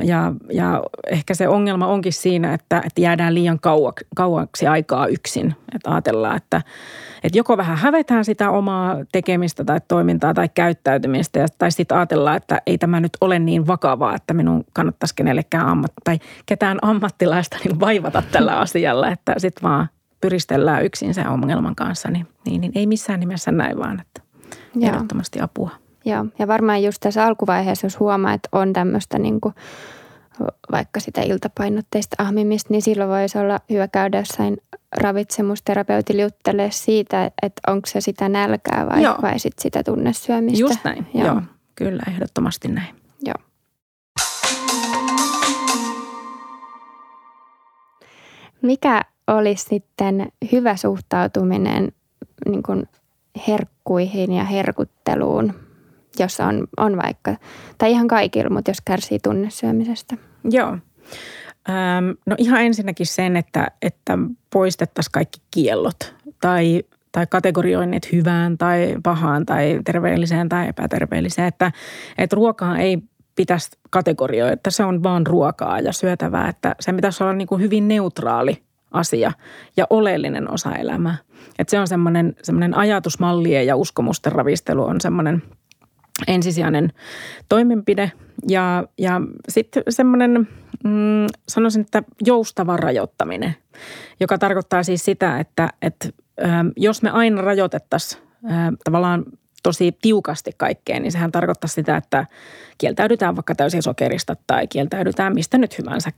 ja, 0.00 0.32
ja 0.52 0.82
ehkä 1.10 1.34
se 1.34 1.48
ongelma 1.48 1.86
onkin 1.86 2.12
siinä, 2.12 2.54
että, 2.54 2.82
että 2.86 3.00
jäädään 3.00 3.34
liian 3.34 3.60
kauaksi, 3.60 4.06
kauaksi 4.16 4.66
aikaa 4.66 5.06
yksin. 5.06 5.54
Että 5.74 5.90
ajatellaan, 5.92 6.36
että, 6.36 6.62
että 7.24 7.38
joko 7.38 7.56
vähän 7.56 7.76
hävetään 7.76 8.24
sitä 8.24 8.50
omaa 8.50 8.96
tekemistä 9.12 9.64
tai 9.64 9.78
toimintaa 9.88 10.34
tai 10.34 10.48
käyttäytymistä. 10.54 11.38
Ja, 11.38 11.46
tai 11.58 11.70
sitten 11.70 11.96
ajatellaan, 11.96 12.36
että 12.36 12.62
ei 12.66 12.78
tämä 12.78 13.00
nyt 13.00 13.12
ole 13.20 13.38
niin 13.38 13.66
vakavaa, 13.66 14.14
että 14.14 14.34
minun 14.34 14.64
kannattaisi 14.72 15.14
kenellekään 15.14 15.66
ammat, 15.66 15.92
tai 16.04 16.18
ketään 16.46 16.78
ammattilaista 16.82 17.56
niin 17.64 17.80
vaivata 17.80 18.22
tällä 18.32 18.58
asialla. 18.58 19.08
Että 19.08 19.34
sitten 19.38 19.62
vaan 19.62 19.88
pyristellään 20.20 20.84
yksin 20.84 21.14
sen 21.14 21.28
ongelman 21.28 21.76
kanssa. 21.76 22.10
Niin, 22.10 22.26
niin, 22.46 22.60
niin 22.60 22.72
ei 22.74 22.86
missään 22.86 23.20
nimessä 23.20 23.52
näin 23.52 23.78
vaan, 23.78 24.00
että 24.00 24.22
ehdottomasti 24.80 25.40
apua. 25.40 25.81
Joo, 26.04 26.26
ja 26.38 26.48
varmaan 26.48 26.82
just 26.82 27.00
tässä 27.00 27.26
alkuvaiheessa, 27.26 27.86
jos 27.86 28.00
huomaa, 28.00 28.32
että 28.32 28.48
on 28.52 28.72
tämmöistä 28.72 29.18
niin 29.18 29.40
kuin, 29.40 29.54
vaikka 30.72 31.00
sitä 31.00 31.22
iltapainotteista 31.22 32.16
ahmimista, 32.18 32.68
niin 32.70 32.82
silloin 32.82 33.10
voisi 33.10 33.38
olla 33.38 33.60
hyvä 33.70 33.88
käydä 33.88 34.18
jossain 34.18 34.56
ravitsemusterapeutille 34.96 36.22
juttelee 36.22 36.70
siitä, 36.70 37.30
että 37.42 37.72
onko 37.72 37.86
se 37.86 38.00
sitä 38.00 38.28
nälkää 38.28 38.86
vai, 38.86 39.02
vai 39.22 39.38
sit 39.38 39.58
sitä 39.58 39.82
tunnesyömistä. 39.82 40.60
Just 40.60 40.84
näin, 40.84 41.06
joo. 41.14 41.26
joo. 41.26 41.42
Kyllä, 41.74 42.02
ehdottomasti 42.08 42.68
näin. 42.68 42.94
Joo. 43.24 43.34
Mikä 48.62 49.02
olisi 49.26 49.64
sitten 49.64 50.32
hyvä 50.52 50.76
suhtautuminen 50.76 51.92
niin 52.48 52.88
herkkuihin 53.48 54.32
ja 54.32 54.44
herkutteluun 54.44 55.54
jos 56.18 56.40
on, 56.40 56.66
on 56.76 56.96
vaikka, 56.96 57.36
tai 57.78 57.90
ihan 57.90 58.08
kaikilla, 58.08 58.50
mutta 58.50 58.70
jos 58.70 58.80
kärsii 58.84 59.18
tunnesyömisestä? 59.18 60.16
Joo. 60.50 60.78
Ähm, 61.70 62.10
no 62.26 62.36
ihan 62.38 62.62
ensinnäkin 62.62 63.06
sen, 63.06 63.36
että, 63.36 63.66
että 63.82 64.18
poistettaisiin 64.52 65.12
kaikki 65.12 65.40
kiellot 65.50 66.14
tai, 66.40 66.82
tai 67.12 67.26
kategorioinnit 67.26 68.12
hyvään 68.12 68.58
tai 68.58 68.96
pahaan 69.02 69.46
tai 69.46 69.80
terveelliseen 69.84 70.48
tai 70.48 70.68
epäterveelliseen. 70.68 71.48
Että, 71.48 71.72
että 72.18 72.36
ruokaa 72.36 72.78
ei 72.78 72.98
pitäisi 73.36 73.70
kategorioida, 73.90 74.52
että 74.52 74.70
se 74.70 74.84
on 74.84 75.02
vaan 75.02 75.26
ruokaa 75.26 75.80
ja 75.80 75.92
syötävää. 75.92 76.48
Että 76.48 76.76
se 76.80 76.92
pitäisi 76.92 77.22
olla 77.22 77.32
niin 77.32 77.48
kuin 77.48 77.62
hyvin 77.62 77.88
neutraali 77.88 78.62
asia 78.90 79.32
ja 79.76 79.86
oleellinen 79.90 80.50
osa 80.50 80.74
elämää. 80.74 81.16
Että 81.58 81.70
se 81.70 81.78
on 81.78 81.88
semmoinen, 81.88 82.34
semmoinen 82.42 82.76
ajatusmallien 82.76 83.66
ja 83.66 83.76
uskomusten 83.76 84.32
ravistelu 84.32 84.84
on 84.84 85.00
semmoinen 85.00 85.42
ensisijainen 86.26 86.92
toimenpide. 87.48 88.12
Ja, 88.48 88.84
ja 88.98 89.20
sitten 89.48 89.82
semmoinen, 89.88 90.48
mm, 90.84 91.26
sanoisin, 91.48 91.80
että 91.80 92.02
joustava 92.26 92.76
rajoittaminen, 92.76 93.56
joka 94.20 94.38
tarkoittaa 94.38 94.82
siis 94.82 95.04
sitä, 95.04 95.40
että, 95.40 95.68
että 95.82 96.08
jos 96.76 97.02
me 97.02 97.10
aina 97.10 97.42
rajoitettaisiin 97.42 98.22
tavallaan 98.84 99.24
tosi 99.62 99.96
tiukasti 100.02 100.50
kaikkeen, 100.56 101.02
niin 101.02 101.12
sehän 101.12 101.32
tarkoittaa 101.32 101.68
sitä, 101.68 101.96
että 101.96 102.26
kieltäydytään 102.78 103.36
vaikka 103.36 103.54
täysin 103.54 103.82
sokerista 103.82 104.36
tai 104.46 104.66
kieltäydytään 104.66 105.34
mistä 105.34 105.58
nyt 105.58 105.78
hyvänsä. 105.78 106.10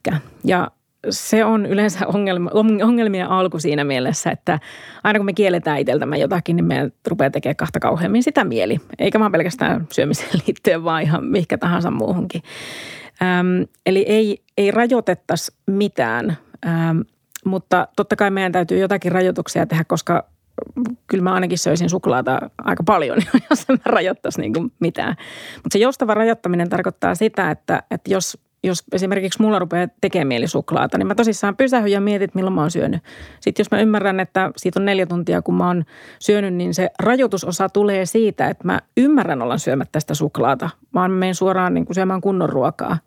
Ja 0.44 0.70
se 1.10 1.44
on 1.44 1.66
yleensä 1.66 2.06
ongelma, 2.06 2.50
ongelmien 2.82 3.28
alku 3.28 3.58
siinä 3.58 3.84
mielessä, 3.84 4.30
että 4.30 4.60
aina 5.04 5.18
kun 5.18 5.26
me 5.26 5.32
kielletään 5.32 5.78
itseltämme 5.78 6.18
jotakin, 6.18 6.56
niin 6.56 6.64
meidän 6.64 6.92
rupeaa 7.06 7.30
tekemään 7.30 7.56
kahta 7.56 7.80
kauheammin 7.80 8.22
sitä 8.22 8.44
mieli. 8.44 8.80
Eikä 8.98 9.20
vaan 9.20 9.32
pelkästään 9.32 9.86
syömiseen 9.92 10.30
liittyen, 10.46 10.84
vaan 10.84 11.02
ihan 11.02 11.24
mihinkä 11.24 11.58
tahansa 11.58 11.90
muuhunkin. 11.90 12.42
Ähm, 13.22 13.62
eli 13.86 14.04
ei, 14.08 14.42
ei 14.58 14.70
rajoitettaisi 14.70 15.52
mitään, 15.66 16.36
ähm, 16.66 17.00
mutta 17.44 17.88
totta 17.96 18.16
kai 18.16 18.30
meidän 18.30 18.52
täytyy 18.52 18.78
jotakin 18.78 19.12
rajoituksia 19.12 19.66
tehdä, 19.66 19.84
koska 19.84 20.24
kyllä 21.06 21.24
mä 21.24 21.34
ainakin 21.34 21.58
söisin 21.58 21.90
suklaata 21.90 22.50
aika 22.58 22.82
paljon, 22.82 23.18
jos 23.50 23.64
en 23.68 23.78
mä 23.86 23.92
rajoittaisi 23.92 24.40
niin 24.40 24.52
mitään. 24.80 25.16
Mutta 25.56 25.68
se 25.72 25.78
joustava 25.78 26.14
rajoittaminen 26.14 26.70
tarkoittaa 26.70 27.14
sitä, 27.14 27.50
että, 27.50 27.82
että 27.90 28.10
jos 28.10 28.38
jos 28.66 28.85
esimerkiksi 28.92 29.42
mulla 29.42 29.59
rupeaa 29.59 29.88
tekemään 30.00 30.27
mieli 30.27 30.46
suklaata, 30.46 30.98
niin 30.98 31.07
mä 31.07 31.14
tosissaan 31.14 31.57
pysähyn 31.57 31.92
ja 31.92 32.00
mietin, 32.00 32.31
milloin 32.35 32.55
mä 32.55 32.61
oon 32.61 32.70
syönyt. 32.70 33.03
Sitten 33.40 33.61
jos 33.62 33.70
mä 33.70 33.81
ymmärrän, 33.81 34.20
että 34.20 34.50
siitä 34.57 34.81
on 34.81 34.85
neljä 34.85 35.07
tuntia, 35.07 35.42
kun 35.42 35.55
mä 35.55 35.66
oon 35.66 35.85
syönyt, 36.18 36.55
niin 36.55 36.74
se 36.74 36.90
rajoitusosa 36.98 37.68
tulee 37.68 38.07
siitä, 38.07 38.48
että 38.48 38.64
mä 38.64 38.81
ymmärrän 38.96 39.42
olla 39.42 39.59
syömättä 39.59 40.00
sitä 40.00 40.14
suklaata, 40.14 40.70
vaan 40.94 41.11
mä 41.11 41.16
menen 41.18 41.35
suoraan 41.35 41.74
niin 41.74 41.87
kuin 41.87 41.94
syömään 41.94 42.20
kunnon 42.20 42.48
ruokaa. 42.48 42.98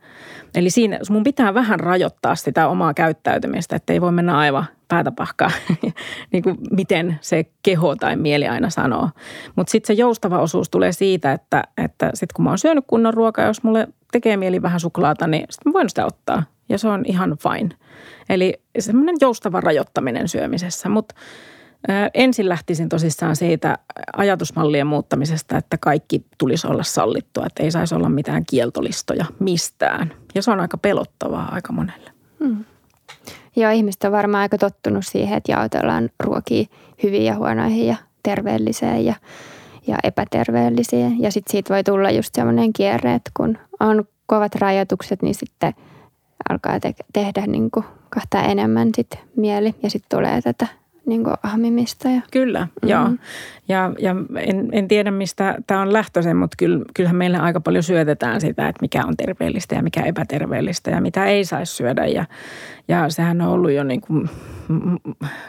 Eli 0.56 0.70
siinä 0.70 1.00
mun 1.10 1.24
pitää 1.24 1.54
vähän 1.54 1.80
rajoittaa 1.80 2.36
sitä 2.36 2.68
omaa 2.68 2.94
käyttäytymistä, 2.94 3.76
että 3.76 3.94
ei 3.94 4.02
voi 4.02 4.12
mennä 4.12 4.38
aivan 4.38 4.66
päätä 4.88 5.12
pahkaa, 5.12 5.52
niin 6.32 6.44
kuin 6.44 6.58
miten 6.72 7.20
se 7.22 7.46
keho 7.64 7.96
tai 7.96 8.16
mieli 8.16 8.48
aina 8.48 8.70
sanoo. 8.70 9.10
Mutta 9.56 9.72
sitten 9.72 9.88
se 9.96 10.02
joustava 10.02 10.40
osuus 10.40 10.70
tulee 10.70 10.92
siitä, 10.92 11.32
että, 11.32 11.64
että 11.78 12.12
sitten 12.14 12.34
kun 12.36 12.44
mä 12.44 12.50
oon 12.50 12.58
syönyt 12.58 12.84
kunnon 12.88 13.14
ruokaa, 13.14 13.46
jos 13.46 13.64
mulle 13.64 13.88
tekee 14.12 14.38
mieli 14.38 14.62
vähän 14.62 14.80
suklaata, 14.80 15.28
niin 15.28 15.46
sitten 15.50 15.74
voin 15.74 15.90
sitä 15.90 16.06
ottaa. 16.06 16.44
Ja 16.70 16.78
se 16.78 16.88
on 16.88 17.04
ihan 17.06 17.38
fine. 17.38 17.70
Eli 18.30 18.54
semmoinen 18.80 19.16
joustava 19.22 19.62
rajoittaminen 19.62 20.28
syömisessä. 20.28 20.90
Mutta 20.90 21.16
ensin 22.14 22.50
lähtisin 22.50 22.90
tosissaan 22.90 23.36
siitä 23.36 23.78
ajatusmallien 24.18 24.88
muuttamisesta, 24.88 25.58
että 25.58 25.78
kaikki 25.78 26.26
tulisi 26.38 26.68
olla 26.68 26.84
sallittua, 26.84 27.46
että 27.46 27.64
ei 27.64 27.72
saisi 27.72 27.96
olla 27.96 28.10
mitään 28.10 28.44
kieltolistoja 28.50 29.26
mistään. 29.40 30.14
Ja 30.36 30.42
se 30.42 30.52
on 30.52 30.60
aika 30.60 30.78
pelottavaa 30.78 31.50
aika 31.52 31.74
monelle. 31.74 32.12
Hmm. 32.40 32.66
Joo, 33.56 33.72
ihmiset 33.72 34.04
on 34.04 34.12
varmaan 34.12 34.42
aika 34.42 34.58
tottunut 34.58 35.06
siihen, 35.06 35.38
että 35.38 35.52
jaotellaan 35.52 36.10
ruokia 36.20 36.66
hyviin 37.04 37.26
ja 37.26 37.36
huonoihin 37.36 37.88
ja 37.88 37.96
terveelliseen 38.24 39.06
ja, 39.06 39.16
ja 39.88 39.98
epäterveellisiin. 40.04 41.22
Ja 41.22 41.32
sitten 41.32 41.52
siitä 41.52 41.74
voi 41.74 41.84
tulla 41.84 42.12
just 42.12 42.36
semmoinen 42.36 42.74
kierre, 42.74 43.14
että 43.14 43.32
kun 43.38 43.58
on 43.80 44.04
kovat 44.26 44.56
rajoitukset, 44.56 45.22
niin 45.22 45.36
sitten 45.36 45.74
alkaa 46.50 46.80
te- 46.80 46.96
tehdä 47.14 47.44
niin 47.48 47.72
kuin 47.72 47.86
kahta 48.10 48.42
enemmän 48.42 48.90
sit 48.96 49.20
mieli 49.36 49.76
ja 49.84 49.90
sitten 49.90 50.18
tulee 50.18 50.42
tätä 50.42 50.68
niin 51.08 51.24
kuin 51.24 51.36
ahmimista. 51.44 52.10
Ja. 52.10 52.22
Kyllä, 52.32 52.60
mm-hmm. 52.60 52.90
joo. 52.90 53.10
Ja, 53.68 53.92
ja 54.00 54.16
en, 54.40 54.70
en 54.72 54.88
tiedä, 54.88 55.12
mistä 55.12 55.56
tämä 55.68 55.82
on 55.82 55.94
lähtöisin, 55.94 56.38
mutta 56.38 56.56
kyllä, 56.58 56.86
kyllähän 56.94 57.16
meille 57.16 57.38
aika 57.38 57.60
paljon 57.60 57.84
syötetään 57.84 58.42
sitä, 58.42 58.68
että 58.68 58.82
mikä 58.82 59.06
on 59.06 59.18
terveellistä 59.18 59.76
ja 59.76 59.84
mikä 59.84 60.02
epäterveellistä 60.02 60.92
ja 60.92 61.02
mitä 61.02 61.26
ei 61.26 61.46
saisi 61.46 61.76
syödä. 61.76 62.06
Ja, 62.06 62.26
ja 62.88 63.10
sehän 63.10 63.42
on 63.42 63.48
ollut 63.48 63.72
jo 63.72 63.84
niin 63.84 64.02
kuin, 64.02 64.30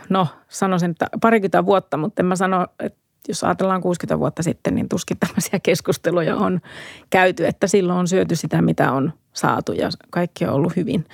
no 0.09 0.27
sanoisin, 0.49 0.91
että 0.91 1.07
parikymmentä 1.21 1.67
vuotta, 1.67 1.97
mutta 1.97 2.23
en 2.23 2.27
mä 2.27 2.37
sano, 2.37 2.67
että 2.81 3.08
jos 3.29 3.45
ajatellaan 3.45 3.81
60 3.81 4.19
vuotta 4.19 4.43
sitten, 4.43 4.75
niin 4.75 4.89
tuskin 4.89 5.17
tämmöisiä 5.27 5.61
keskusteluja 5.63 6.37
on 6.37 6.61
käyty, 7.11 7.47
että 7.47 7.67
silloin 7.67 7.99
on 7.99 8.09
syöty 8.09 8.37
sitä, 8.37 8.63
mitä 8.63 8.93
on 8.93 9.13
saatu 9.33 9.73
ja 9.73 9.89
kaikki 10.11 10.45
on 10.45 10.55
ollut 10.55 10.77
hyvin. 10.77 11.05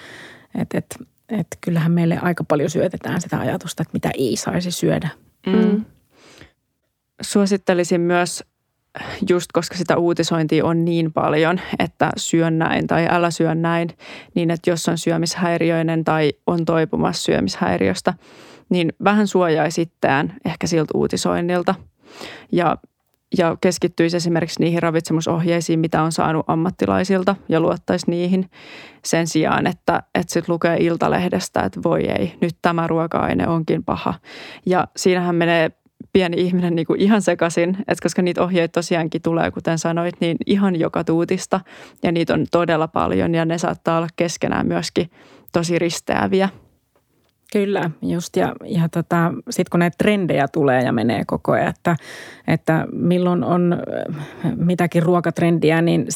Että 0.58 0.78
et, 0.78 0.96
että 1.28 1.58
kyllähän 1.60 1.92
meille 1.92 2.18
aika 2.22 2.44
paljon 2.44 2.70
syötetään 2.70 3.20
sitä 3.20 3.38
ajatusta, 3.38 3.82
että 3.82 3.92
mitä 3.92 4.10
ei 4.18 4.36
saisi 4.36 4.70
syödä. 4.70 5.08
Mm. 5.46 5.84
Suosittelisin 7.22 8.00
myös 8.00 8.44
just 9.28 9.52
koska 9.52 9.76
sitä 9.76 9.96
uutisointia 9.96 10.64
on 10.64 10.84
niin 10.84 11.12
paljon, 11.12 11.60
että 11.78 12.10
syön 12.16 12.58
näin 12.58 12.86
tai 12.86 13.06
älä 13.10 13.30
syö 13.30 13.54
näin, 13.54 13.88
niin 14.34 14.50
että 14.50 14.70
jos 14.70 14.88
on 14.88 14.98
syömishäiriöinen 14.98 16.04
tai 16.04 16.32
on 16.46 16.64
toipumassa 16.64 17.22
syömishäiriöstä, 17.22 18.14
niin 18.68 18.92
vähän 19.04 19.26
suojaisi 19.26 19.82
itseään 19.82 20.34
ehkä 20.44 20.66
siltä 20.66 20.90
uutisoinnilta. 20.94 21.74
Ja 22.53 22.77
ja 23.38 23.57
keskittyisi 23.61 24.16
esimerkiksi 24.16 24.61
niihin 24.61 24.83
ravitsemusohjeisiin, 24.83 25.81
mitä 25.81 26.03
on 26.03 26.12
saanut 26.12 26.44
ammattilaisilta 26.48 27.37
ja 27.48 27.61
luottaisi 27.61 28.11
niihin 28.11 28.50
sen 29.05 29.27
sijaan, 29.27 29.66
että, 29.66 30.03
että 30.14 30.33
sitten 30.33 30.53
lukee 30.53 30.77
Iltalehdestä, 30.77 31.61
että 31.61 31.81
voi 31.85 32.05
ei, 32.05 32.35
nyt 32.40 32.57
tämä 32.62 32.87
ruoka-aine 32.87 33.48
onkin 33.48 33.85
paha. 33.85 34.14
Ja 34.66 34.88
siinähän 34.96 35.35
menee 35.35 35.70
pieni 36.12 36.40
ihminen 36.40 36.74
niin 36.74 36.87
kuin 36.87 37.00
ihan 37.00 37.22
sekaisin, 37.22 37.77
että 37.79 38.03
koska 38.03 38.22
niitä 38.22 38.42
ohjeita 38.42 38.72
tosiaankin 38.72 39.22
tulee, 39.22 39.50
kuten 39.50 39.79
sanoit, 39.79 40.14
niin 40.20 40.37
ihan 40.46 40.77
joka 40.77 41.05
tuutista 41.05 41.61
ja 42.03 42.12
niitä 42.12 42.35
on 42.35 42.46
todella 42.50 42.88
paljon 42.88 43.35
ja 43.35 43.44
ne 43.44 43.59
saattaa 43.59 43.96
olla 43.96 44.09
keskenään 44.16 44.66
myöskin 44.66 45.11
tosi 45.53 45.79
risteäviä– 45.79 46.48
Kyllä, 47.54 47.90
just. 48.02 48.36
Ja, 48.36 48.54
ja 48.64 48.88
tota, 48.88 49.32
sitten 49.50 49.70
kun 49.70 49.80
näitä 49.80 49.94
trendejä 49.98 50.48
tulee 50.48 50.82
ja 50.82 50.92
menee 50.92 51.22
koko 51.26 51.52
ajan, 51.52 51.68
että, 51.68 51.96
että 52.46 52.86
milloin 52.92 53.44
on 53.44 53.72
äh, 53.72 54.52
mitäkin 54.56 55.02
ruokatrendiä, 55.02 55.82
niin 55.82 56.06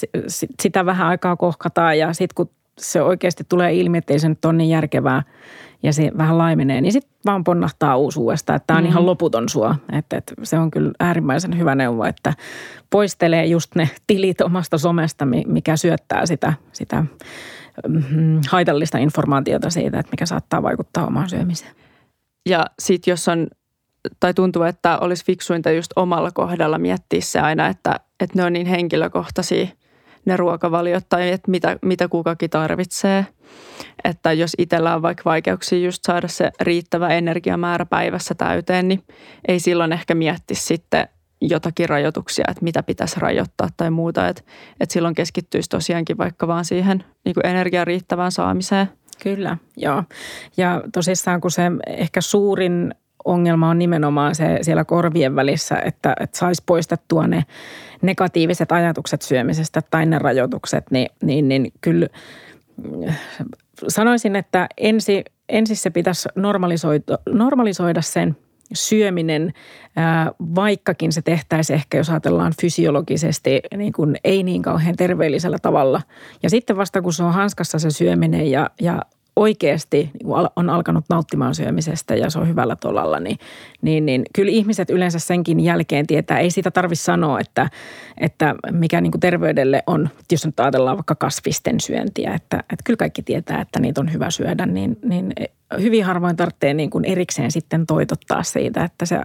sitä 0.61 0.87
vähän 0.87 1.07
aikaa 1.07 1.37
kohkataan 1.37 1.98
ja 1.98 2.12
sitten 2.12 2.35
kun 2.35 2.51
se 2.79 3.03
oikeasti 3.03 3.44
tulee 3.48 3.74
ilmi, 3.74 3.98
että 3.98 4.12
ei 4.12 4.18
se 4.18 4.29
nyt 4.29 4.44
ole 4.44 4.53
niin 4.53 4.70
järkevää 4.70 5.22
ja 5.83 5.92
se 5.92 6.11
vähän 6.18 6.38
laimenee, 6.38 6.81
niin 6.81 6.92
sitten 6.92 7.12
vaan 7.27 7.44
ponnahtaa 7.44 7.96
uusi 7.96 8.20
uudestaan, 8.20 8.57
että 8.57 8.66
tämä 8.66 8.79
on 8.79 8.85
mm-hmm. 8.85 8.92
ihan 8.92 9.07
loputon 9.07 9.48
sua. 9.48 9.77
Että, 9.92 10.16
että 10.16 10.35
se 10.42 10.59
on 10.59 10.70
kyllä 10.70 10.92
äärimmäisen 11.01 11.59
hyvä 11.59 11.74
neuvo, 11.74 12.05
että 12.05 12.35
poistelee 12.90 13.46
just 13.46 13.74
ne 13.74 13.90
tilit 14.07 14.40
omasta 14.40 14.79
somesta, 14.79 15.27
mikä 15.46 15.77
syöttää 15.77 16.27
sitä, 16.27 16.53
sitä 16.72 17.05
haitallista 18.49 18.99
informaatiota 18.99 19.71
siitä, 19.71 19.99
että 19.99 20.11
mikä 20.11 20.27
saattaa 20.27 20.62
vaikuttaa 20.62 21.07
omaan 21.07 21.29
syömiseen. 21.29 21.75
Ja 22.49 22.67
sitten 22.79 23.12
jos 23.12 23.29
on, 23.29 23.47
tai 24.21 24.35
tuntuu, 24.35 24.62
että 24.62 24.99
olisi 24.99 25.25
fiksuinta 25.25 25.71
just 25.71 25.91
omalla 25.97 26.31
kohdalla 26.31 26.79
miettiä 26.79 27.21
se 27.21 27.41
aina, 27.41 27.67
että, 27.67 28.01
että 28.21 28.38
ne 28.38 28.45
on 28.45 28.53
niin 28.53 28.67
henkilökohtaisia 28.67 29.67
ne 30.25 30.37
ruokavaliot 30.37 31.05
tai 31.09 31.31
että 31.31 31.51
mitä, 31.51 31.77
mitä 31.83 32.09
kukakin 32.09 32.51
tarvitsee. 32.51 33.27
Että 34.05 34.33
jos 34.33 34.53
itsellä 34.59 34.95
on 34.95 35.03
vaikka 35.03 35.23
vaikeuksia 35.25 35.79
just 35.79 36.05
saada 36.05 36.29
se 36.29 36.51
riittävä 36.61 37.09
energiamäärä 37.09 37.87
päivässä 37.87 38.35
täyteen, 38.35 38.88
niin 38.88 39.03
ei 39.49 39.61
silloin 39.61 39.93
ehkä 39.93 40.14
mietti 40.14 40.55
sitten 40.55 41.09
jotakin 41.40 41.88
rajoituksia, 41.88 42.44
että 42.48 42.64
mitä 42.64 42.83
pitäisi 42.83 43.20
rajoittaa 43.20 43.68
tai 43.77 43.90
muuta. 43.90 44.29
Että, 44.29 44.42
että 44.81 44.92
silloin 44.92 45.14
keskittyisi 45.14 45.68
tosiaankin 45.68 46.18
vaikka 46.18 46.48
vaan 46.48 46.64
siihen 46.64 47.05
niin 47.24 47.35
kuin 47.35 47.46
energian 47.46 47.87
riittävään 47.87 48.33
saamiseen. 48.33 48.88
Kyllä, 49.22 49.57
joo. 49.77 50.05
Ja 50.57 50.83
tosissaan 50.92 51.40
kun 51.40 51.51
se 51.51 51.62
ehkä 51.87 52.20
suurin 52.20 52.94
ongelma 53.24 53.68
on 53.68 53.79
nimenomaan 53.79 54.35
se 54.35 54.59
siellä 54.62 54.85
korvien 54.85 55.37
välissä, 55.37 55.77
että, 55.85 56.16
että 56.20 56.38
saisi 56.38 56.62
poistettua 56.66 57.27
ne 57.27 57.44
negatiiviset 58.03 58.72
ajatukset 58.72 59.22
syömisestä 59.22 59.83
tai 59.90 60.07
ne 60.07 60.18
rajoitukset, 60.18 60.85
niin, 60.90 61.09
niin, 61.22 61.48
niin 61.48 61.72
kyllä 61.81 62.07
sanoisin, 63.88 64.37
että 64.37 64.66
ensi, 64.77 65.24
ensin 65.48 65.77
se 65.77 65.90
pitäisi 65.90 66.29
normalisoida, 66.35 67.18
normalisoida 67.33 68.03
sen– 68.03 68.37
syöminen, 68.74 69.52
vaikkakin 70.54 71.12
se 71.12 71.22
tehtäisiin 71.22 71.74
ehkä, 71.74 71.98
jos 71.98 72.11
ajatellaan 72.11 72.52
fysiologisesti, 72.61 73.61
niin 73.76 73.92
kuin 73.92 74.16
ei 74.24 74.42
niin 74.42 74.62
kauhean 74.62 74.96
terveellisellä 74.96 75.59
tavalla. 75.62 76.02
Ja 76.42 76.50
sitten 76.50 76.76
vasta 76.76 77.02
kun 77.02 77.12
se 77.12 77.22
on 77.22 77.33
hanskassa 77.33 77.78
se 77.78 77.90
syöminen 77.90 78.50
ja, 78.50 78.70
ja 78.81 79.02
oikeasti 79.38 80.11
niin 80.14 80.50
on 80.57 80.70
alkanut 80.70 81.04
nauttimaan 81.11 81.54
syömisestä 81.54 82.14
ja 82.14 82.31
se 82.31 82.38
on 82.38 82.48
hyvällä 82.48 82.76
tolalla, 82.76 83.20
niin, 83.20 83.38
niin, 83.83 84.07
niin 84.07 84.22
kyllä 84.35 84.50
ihmiset 84.50 84.90
yleensä 84.90 85.18
senkin 85.18 85.61
jälkeen 85.61 86.07
tietää. 86.07 86.38
Ei 86.38 86.50
sitä 86.50 86.70
tarvitse 86.70 87.04
sanoa, 87.04 87.40
että, 87.40 87.70
että 88.18 88.54
mikä 88.70 89.00
niin 89.00 89.11
kuin 89.11 89.20
terveydelle 89.20 89.83
on, 89.87 90.09
jos 90.33 90.46
nyt 90.46 90.61
ajatellaan 90.61 90.96
vaikka 90.96 91.14
kasvisten 91.14 91.81
syöntiä, 91.81 92.35
että, 92.35 92.57
että 92.59 92.83
kyllä 92.85 92.96
kaikki 92.96 93.22
tietää, 93.22 93.61
että 93.61 93.81
niitä 93.81 94.00
on 94.00 94.12
hyvä 94.12 94.31
syödä, 94.31 94.66
niin, 94.66 94.98
niin 95.04 95.33
hyvin 95.81 96.04
harvoin 96.04 96.37
tarvitsee 96.37 96.74
niin 96.74 96.90
kuin 96.90 97.04
erikseen 97.04 97.50
sitten 97.50 97.87
toitottaa 97.87 98.42
siitä, 98.42 98.85
että 98.85 99.07
se 99.07 99.20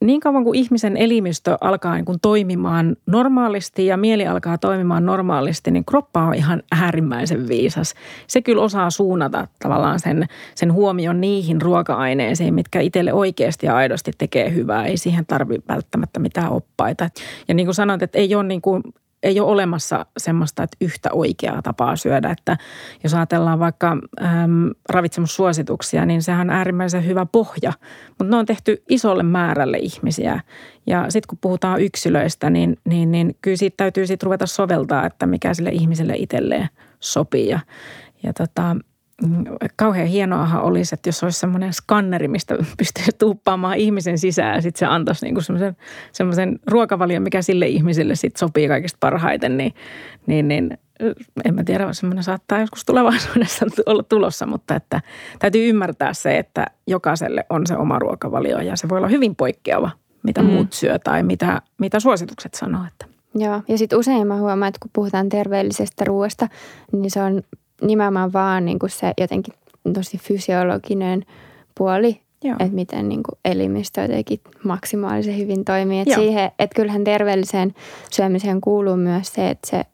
niin 0.00 0.20
kauan 0.20 0.44
kuin 0.44 0.58
ihmisen 0.58 0.96
elimistö 0.96 1.56
alkaa 1.60 1.94
niin 1.94 2.04
kuin 2.04 2.20
toimimaan 2.22 2.96
normaalisti 3.06 3.86
ja 3.86 3.96
mieli 3.96 4.26
alkaa 4.26 4.58
toimimaan 4.58 5.06
normaalisti, 5.06 5.70
niin 5.70 5.84
kroppa 5.84 6.22
on 6.22 6.34
ihan 6.34 6.62
äärimmäisen 6.72 7.48
viisas. 7.48 7.94
Se 8.26 8.42
kyllä 8.42 8.62
osaa 8.62 8.90
suunnata 8.90 9.48
tavallaan 9.62 10.00
sen, 10.00 10.26
sen 10.54 10.72
huomion 10.72 11.20
niihin 11.20 11.62
ruoka-aineisiin, 11.62 12.54
mitkä 12.54 12.80
itselle 12.80 13.12
oikeasti 13.12 13.66
ja 13.66 13.76
aidosti 13.76 14.10
tekee 14.18 14.54
hyvää. 14.54 14.86
Ei 14.86 14.96
siihen 14.96 15.26
tarvitse 15.26 15.68
välttämättä 15.68 16.20
mitään 16.20 16.52
oppaita. 16.52 17.10
Ja 17.48 17.54
niin 17.54 17.66
kuin 17.66 17.74
sanoit, 17.74 18.02
että 18.02 18.18
ei 18.18 18.34
ole 18.34 18.44
niin 18.44 18.62
kuin 18.62 18.82
ei 19.22 19.40
ole 19.40 19.50
olemassa 19.50 20.06
semmoista 20.16 20.62
että 20.62 20.76
yhtä 20.80 21.08
oikeaa 21.12 21.62
tapaa 21.62 21.96
syödä. 21.96 22.30
Että 22.30 22.56
jos 23.02 23.14
ajatellaan 23.14 23.58
vaikka 23.58 23.90
äm, 24.22 24.70
ravitsemussuosituksia, 24.88 26.06
niin 26.06 26.22
sehän 26.22 26.50
on 26.50 26.56
äärimmäisen 26.56 27.06
hyvä 27.06 27.26
pohja. 27.26 27.72
Mutta 28.08 28.24
ne 28.24 28.36
on 28.36 28.46
tehty 28.46 28.82
isolle 28.88 29.22
määrälle 29.22 29.78
ihmisiä. 29.78 30.40
Ja 30.86 31.04
sitten 31.08 31.28
kun 31.28 31.38
puhutaan 31.40 31.80
yksilöistä, 31.80 32.50
niin, 32.50 32.76
niin, 32.84 33.12
niin 33.12 33.36
kyllä 33.42 33.56
siitä 33.56 33.76
täytyy 33.76 34.06
sitten 34.06 34.26
ruveta 34.26 34.46
soveltaa, 34.46 35.06
että 35.06 35.26
mikä 35.26 35.54
sille 35.54 35.70
ihmiselle 35.70 36.14
itselleen 36.16 36.68
sopii. 37.00 37.48
Ja, 37.48 37.60
ja 38.22 38.32
tota, 38.32 38.76
kauhean 39.76 40.06
hienoahan 40.06 40.62
olisi, 40.62 40.94
että 40.94 41.08
jos 41.08 41.24
olisi 41.24 41.40
semmoinen 41.40 41.72
skanneri, 41.72 42.28
mistä 42.28 42.54
pystyisi 42.78 43.10
tuuppaamaan 43.18 43.76
ihmisen 43.76 44.18
sisään 44.18 44.54
ja 44.54 44.62
sitten 44.62 44.78
se 44.78 44.86
antaisi 44.86 45.26
niinku 45.26 45.40
semmoisen, 45.40 45.76
semmoisen 46.12 46.58
ruokavalion, 46.66 47.22
mikä 47.22 47.42
sille 47.42 47.66
ihmiselle 47.66 48.14
sitten 48.14 48.38
sopii 48.38 48.68
kaikista 48.68 48.96
parhaiten, 49.00 49.56
niin, 49.56 49.74
niin, 50.26 50.48
niin 50.48 50.78
en 51.44 51.54
mä 51.54 51.64
tiedä, 51.64 51.92
semmoinen 51.92 52.24
saattaa 52.24 52.60
joskus 52.60 52.84
tulevaisuudessa 52.84 53.66
olla 53.86 54.02
tulossa, 54.02 54.46
mutta 54.46 54.74
että 54.74 55.00
täytyy 55.38 55.68
ymmärtää 55.68 56.14
se, 56.14 56.38
että 56.38 56.66
jokaiselle 56.86 57.44
on 57.50 57.66
se 57.66 57.76
oma 57.76 57.98
ruokavalio 57.98 58.58
ja 58.58 58.76
se 58.76 58.88
voi 58.88 58.98
olla 58.98 59.08
hyvin 59.08 59.36
poikkeava, 59.36 59.90
mitä 60.22 60.42
mm. 60.42 60.48
muut 60.48 60.72
syö 60.72 60.98
tai 60.98 61.22
mitä, 61.22 61.62
mitä 61.78 62.00
suositukset 62.00 62.54
sanoo. 62.54 62.82
Että. 62.88 63.06
Joo, 63.34 63.62
ja 63.68 63.78
sitten 63.78 63.98
usein 63.98 64.26
mä 64.26 64.36
huomaan, 64.36 64.68
että 64.68 64.78
kun 64.82 64.90
puhutaan 64.92 65.28
terveellisestä 65.28 66.04
ruoasta, 66.04 66.48
niin 66.92 67.10
se 67.10 67.22
on 67.22 67.42
nimenomaan 67.82 68.32
vaan 68.32 68.64
niin 68.64 68.78
kuin 68.78 68.90
se 68.90 69.12
jotenkin 69.20 69.54
tosi 69.94 70.18
fysiologinen 70.18 71.24
puoli, 71.78 72.20
Joo. 72.44 72.56
että 72.58 72.74
miten 72.74 73.08
niin 73.08 73.22
kuin 73.22 73.38
elimistö 73.44 74.00
jotenkin 74.00 74.40
maksimaalisen 74.64 75.38
hyvin 75.38 75.64
toimii. 75.64 76.00
Että 76.00 76.14
siihen, 76.14 76.50
että 76.58 76.74
kyllähän 76.74 77.04
terveelliseen 77.04 77.74
syömiseen 78.10 78.60
kuuluu 78.60 78.96
myös 78.96 79.32
se, 79.32 79.50
että 79.50 79.70
se 79.70 79.84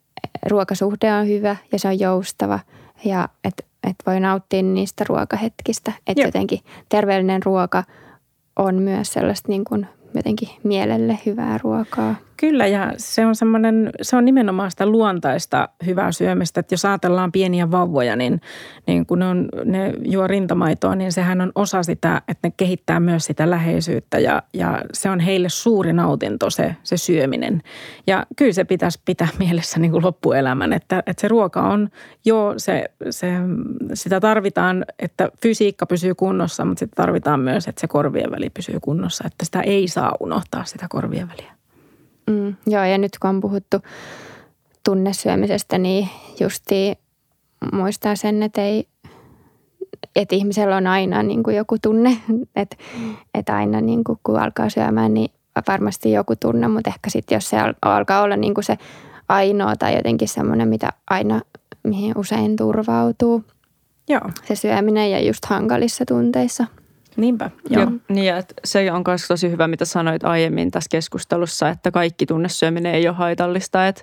ruokasuhde 0.46 1.12
on 1.12 1.28
hyvä 1.28 1.56
ja 1.72 1.78
se 1.78 1.88
on 1.88 2.00
joustava 2.00 2.60
ja 3.04 3.28
että 3.44 3.68
että 3.84 4.10
voi 4.10 4.20
nauttia 4.20 4.62
niistä 4.62 5.04
ruokahetkistä. 5.08 5.92
Että 6.06 6.22
jotenkin 6.22 6.60
terveellinen 6.88 7.42
ruoka 7.42 7.84
on 8.56 8.74
myös 8.74 9.12
sellaista 9.12 9.48
niin 9.48 9.64
kuin 9.64 9.86
jotenkin 10.14 10.48
mielelle 10.62 11.18
hyvää 11.26 11.58
ruokaa. 11.58 12.14
Kyllä 12.40 12.66
ja 12.66 12.92
se 12.96 13.26
on 13.26 13.36
semmoinen, 13.36 13.90
se 14.02 14.16
on 14.16 14.24
nimenomaan 14.24 14.70
sitä 14.70 14.86
luontaista 14.86 15.68
hyvää 15.86 16.12
syömistä. 16.12 16.60
Että 16.60 16.72
jos 16.72 16.84
ajatellaan 16.84 17.32
pieniä 17.32 17.70
vauvoja, 17.70 18.16
niin, 18.16 18.40
niin 18.86 19.06
kun 19.06 19.18
ne, 19.18 19.26
on, 19.26 19.48
ne 19.64 19.92
juo 20.04 20.26
rintamaitoa, 20.26 20.94
niin 20.94 21.12
sehän 21.12 21.40
on 21.40 21.52
osa 21.54 21.82
sitä, 21.82 22.22
että 22.28 22.48
ne 22.48 22.52
kehittää 22.56 23.00
myös 23.00 23.24
sitä 23.24 23.50
läheisyyttä 23.50 24.18
ja, 24.18 24.42
ja 24.54 24.82
se 24.92 25.10
on 25.10 25.20
heille 25.20 25.48
suuri 25.48 25.92
nautinto 25.92 26.50
se, 26.50 26.76
se 26.82 26.96
syöminen. 26.96 27.62
Ja 28.06 28.26
kyllä 28.36 28.52
se 28.52 28.64
pitäisi 28.64 29.00
pitää 29.04 29.28
mielessä 29.38 29.78
niin 29.78 29.90
kuin 29.90 30.04
loppuelämän, 30.04 30.72
että, 30.72 31.02
että 31.06 31.20
se 31.20 31.28
ruoka 31.28 31.62
on, 31.62 31.88
joo 32.24 32.54
se, 32.56 32.84
se, 33.10 33.32
sitä 33.94 34.20
tarvitaan, 34.20 34.84
että 34.98 35.28
fysiikka 35.42 35.86
pysyy 35.86 36.14
kunnossa, 36.14 36.64
mutta 36.64 36.78
sitä 36.78 36.92
tarvitaan 36.96 37.40
myös, 37.40 37.68
että 37.68 37.80
se 37.80 37.86
korvien 37.86 38.30
väli 38.30 38.50
pysyy 38.50 38.78
kunnossa, 38.80 39.24
että 39.26 39.44
sitä 39.44 39.60
ei 39.60 39.88
saa 39.88 40.16
unohtaa 40.20 40.64
sitä 40.64 40.86
korvien 40.88 41.28
väliä. 41.28 41.57
Mm, 42.28 42.56
joo, 42.66 42.84
ja 42.84 42.98
nyt 42.98 43.18
kun 43.18 43.30
on 43.30 43.40
puhuttu 43.40 43.76
tunnesyömisestä, 44.84 45.78
niin 45.78 46.08
justi 46.40 46.98
muistaa 47.72 48.16
sen, 48.16 48.42
että 48.42 48.62
ei, 48.62 48.88
että 50.16 50.36
ihmisellä 50.36 50.76
on 50.76 50.86
aina 50.86 51.22
niin 51.22 51.42
kuin 51.42 51.56
joku 51.56 51.76
tunne, 51.82 52.16
että, 52.56 52.76
että 53.34 53.56
aina 53.56 53.80
niin 53.80 54.04
kuin, 54.04 54.18
kun 54.22 54.40
alkaa 54.40 54.68
syömään, 54.68 55.14
niin 55.14 55.30
varmasti 55.68 56.12
joku 56.12 56.36
tunne, 56.36 56.68
mutta 56.68 56.90
ehkä 56.90 57.10
sitten 57.10 57.36
jos 57.36 57.50
se 57.50 57.56
alkaa 57.82 58.22
olla 58.22 58.36
niin 58.36 58.54
kuin 58.54 58.64
se 58.64 58.78
ainoa 59.28 59.76
tai 59.76 59.96
jotenkin 59.96 60.28
semmoinen, 60.28 60.68
mitä 60.68 60.92
aina, 61.10 61.40
mihin 61.82 62.18
usein 62.18 62.56
turvautuu. 62.56 63.44
Joo. 64.08 64.30
Se 64.44 64.54
syöminen 64.54 65.10
ja 65.10 65.26
just 65.26 65.44
hankalissa 65.44 66.04
tunteissa– 66.06 66.66
Niinpä, 67.18 67.50
joo. 67.70 67.82
Ja, 67.82 67.90
niin, 68.08 68.34
että 68.34 68.54
se 68.64 68.92
on 68.92 69.02
myös 69.06 69.28
tosi 69.28 69.50
hyvä, 69.50 69.68
mitä 69.68 69.84
sanoit 69.84 70.24
aiemmin 70.24 70.70
tässä 70.70 70.88
keskustelussa, 70.90 71.68
että 71.68 71.90
kaikki 71.90 72.26
tunnesyöminen 72.26 72.94
ei 72.94 73.08
ole 73.08 73.16
haitallista. 73.16 73.86
Että, 73.86 74.02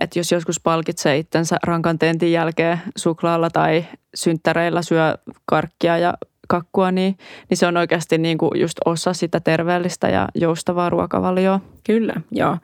että 0.00 0.18
jos 0.18 0.32
joskus 0.32 0.60
palkitsee 0.60 1.18
itsensä 1.18 1.56
rankan 1.62 1.98
tentin 1.98 2.32
jälkeen 2.32 2.80
suklaalla 2.96 3.50
tai 3.50 3.84
synttäreillä 4.14 4.82
syö 4.82 5.14
karkkia 5.46 5.98
ja 5.98 6.14
kakkua, 6.48 6.92
niin, 6.92 7.18
niin 7.50 7.56
se 7.56 7.66
on 7.66 7.76
oikeasti 7.76 8.18
niin 8.18 8.38
kuin 8.38 8.60
just 8.60 8.78
osa 8.84 9.12
sitä 9.12 9.40
terveellistä 9.40 10.08
ja 10.08 10.28
joustavaa 10.34 10.90
ruokavalioa. 10.90 11.60
Kyllä, 11.84 12.14
joo. 12.30 12.58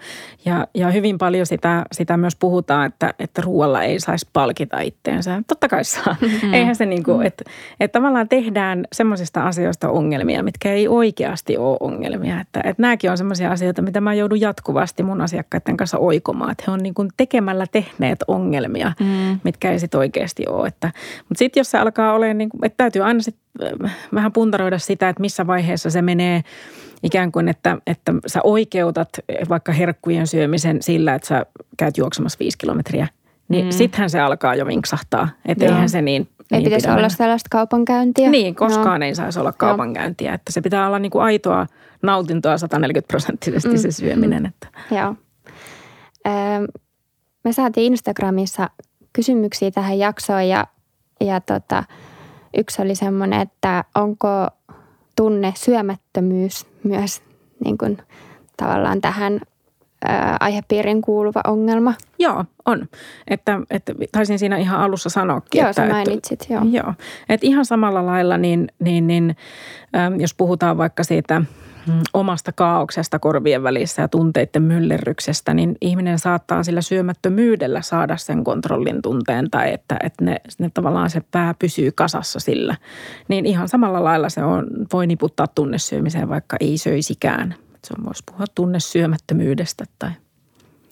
Ja, 0.44 0.66
ja 0.74 0.90
hyvin 0.90 1.18
paljon 1.18 1.46
sitä, 1.46 1.84
sitä 1.92 2.16
myös 2.16 2.36
puhutaan, 2.36 2.86
että, 2.86 3.14
että 3.18 3.42
ruoalla 3.42 3.82
ei 3.82 4.00
saisi 4.00 4.28
palkita 4.32 4.80
itteensä. 4.80 5.42
Totta 5.48 5.68
kai 5.68 5.84
saa. 5.84 6.16
Mm-hmm. 6.20 6.54
Eihän 6.54 6.76
se 6.76 6.86
niin 6.86 7.02
kuin, 7.02 7.26
että, 7.26 7.44
että 7.80 7.98
tavallaan 7.98 8.28
tehdään 8.28 8.84
semmoisista 8.92 9.42
asioista 9.42 9.90
ongelmia, 9.90 10.42
mitkä 10.42 10.72
ei 10.72 10.88
oikeasti 10.88 11.56
ole 11.56 11.76
ongelmia. 11.80 12.40
Että, 12.40 12.60
että 12.64 12.82
nämäkin 12.82 13.10
on 13.10 13.18
semmoisia 13.18 13.50
asioita, 13.50 13.82
mitä 13.82 14.00
mä 14.00 14.14
joudun 14.14 14.40
jatkuvasti 14.40 15.02
mun 15.02 15.20
asiakkaiden 15.20 15.76
kanssa 15.76 15.98
oikomaan. 15.98 16.52
Että 16.52 16.64
he 16.66 16.72
on 16.72 16.82
niin 16.82 16.94
kuin 16.94 17.08
tekemällä 17.16 17.66
tehneet 17.72 18.18
ongelmia, 18.28 18.92
mm. 19.00 19.40
mitkä 19.44 19.70
ei 19.70 19.78
sitten 19.78 19.98
oikeasti 19.98 20.44
ole. 20.48 20.68
Että, 20.68 20.90
mutta 21.18 21.38
sitten 21.38 21.60
jos 21.60 21.70
se 21.70 21.78
alkaa 21.78 22.12
olemaan, 22.12 22.38
niin 22.38 22.48
kuin, 22.48 22.64
että 22.64 22.76
täytyy 22.76 23.02
aina 23.02 23.20
sitten 23.20 23.46
vähän 24.14 24.32
puntaroida 24.32 24.78
sitä, 24.78 25.08
että 25.08 25.20
missä 25.20 25.46
vaiheessa 25.46 25.90
se 25.90 26.02
menee 26.02 26.42
ikään 27.06 27.32
kuin, 27.32 27.48
että, 27.48 27.78
että 27.86 28.14
sä 28.26 28.40
oikeutat 28.44 29.08
vaikka 29.48 29.72
herkkujen 29.72 30.26
syömisen 30.26 30.82
sillä, 30.82 31.14
että 31.14 31.28
sä 31.28 31.46
käyt 31.76 31.98
juoksemassa 31.98 32.38
viisi 32.40 32.58
kilometriä. 32.58 33.08
Niin 33.48 33.64
mm. 33.64 33.70
sittenhän 33.70 34.10
se 34.10 34.20
alkaa 34.20 34.54
jo 34.54 34.66
vinksahtaa. 34.66 35.28
Että 35.46 35.64
eihän 35.64 35.88
se 35.88 36.02
niin 36.02 36.28
ei 36.52 36.58
niin 36.58 36.64
pitäisi 36.64 36.88
olla 36.90 37.08
sellaista 37.08 37.48
kaupankäyntiä. 37.50 38.30
Niin, 38.30 38.54
koskaan 38.54 39.00
no. 39.00 39.06
ei 39.06 39.14
saisi 39.14 39.38
olla 39.38 39.52
kaupankäyntiä. 39.52 40.34
Että 40.34 40.52
se 40.52 40.60
pitää 40.60 40.86
olla 40.86 40.98
niin 40.98 41.10
kuin 41.10 41.24
aitoa 41.24 41.66
nautintoa 42.02 42.58
140 42.58 43.08
prosenttisesti 43.08 43.68
mm. 43.68 43.76
se 43.76 43.90
syöminen. 43.90 44.46
Että. 44.46 44.68
Joo. 44.90 45.14
me 47.44 47.52
saatiin 47.52 47.92
Instagramissa 47.92 48.70
kysymyksiä 49.12 49.70
tähän 49.70 49.98
jaksoon 49.98 50.48
ja, 50.48 50.66
ja 51.20 51.40
tota, 51.40 51.84
Yksi 52.56 52.82
oli 52.82 52.94
semmoinen, 52.94 53.40
että 53.40 53.84
onko 53.94 54.28
tunne 55.16 55.52
syömättömyys 55.56 56.66
myös 56.84 57.22
niin 57.64 57.78
kuin 57.78 57.98
tavallaan 58.56 59.00
tähän 59.00 59.40
aihepiirin 60.40 61.02
kuuluva 61.02 61.40
ongelma? 61.46 61.94
Joo, 62.18 62.44
on. 62.66 62.88
Että, 63.28 63.60
että 63.70 63.94
taisin 64.12 64.38
siinä 64.38 64.56
ihan 64.56 64.80
alussa 64.80 65.08
sanoakin. 65.08 65.60
Joo, 65.60 65.70
että, 65.70 65.82
sä 65.86 65.92
mainitsit, 65.92 66.42
että, 66.42 66.54
joo. 66.54 66.64
joo. 66.70 66.94
Että 67.28 67.46
ihan 67.46 67.64
samalla 67.64 68.06
lailla, 68.06 68.38
niin, 68.38 68.68
niin, 68.78 69.06
niin 69.06 69.36
jos 70.18 70.34
puhutaan 70.34 70.78
vaikka 70.78 71.04
siitä– 71.04 71.42
omasta 72.14 72.52
kaauksesta 72.52 73.18
korvien 73.18 73.62
välissä 73.62 74.02
ja 74.02 74.08
tunteiden 74.08 74.62
myllerryksestä, 74.62 75.54
niin 75.54 75.76
ihminen 75.80 76.18
saattaa 76.18 76.62
sillä 76.62 76.80
syömättömyydellä 76.80 77.82
saada 77.82 78.16
sen 78.16 78.44
kontrollin 78.44 79.02
tunteen 79.02 79.50
tai 79.50 79.72
että, 79.72 79.96
että 80.02 80.24
ne, 80.24 80.36
ne 80.58 80.70
tavallaan 80.74 81.10
se 81.10 81.22
pää 81.30 81.54
pysyy 81.58 81.92
kasassa 81.92 82.40
sillä. 82.40 82.76
Niin 83.28 83.46
ihan 83.46 83.68
samalla 83.68 84.04
lailla 84.04 84.28
se 84.28 84.44
on, 84.44 84.66
voi 84.92 85.06
niputtaa 85.06 85.46
tunnesyömiseen, 85.46 86.28
vaikka 86.28 86.56
ei 86.60 86.78
söisikään. 86.78 87.54
Se 87.84 87.94
on, 87.98 88.04
voisi 88.04 88.22
puhua 88.26 88.46
tunnesyömättömyydestä 88.54 89.84
tai... 89.98 90.10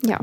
Joo. 0.08 0.18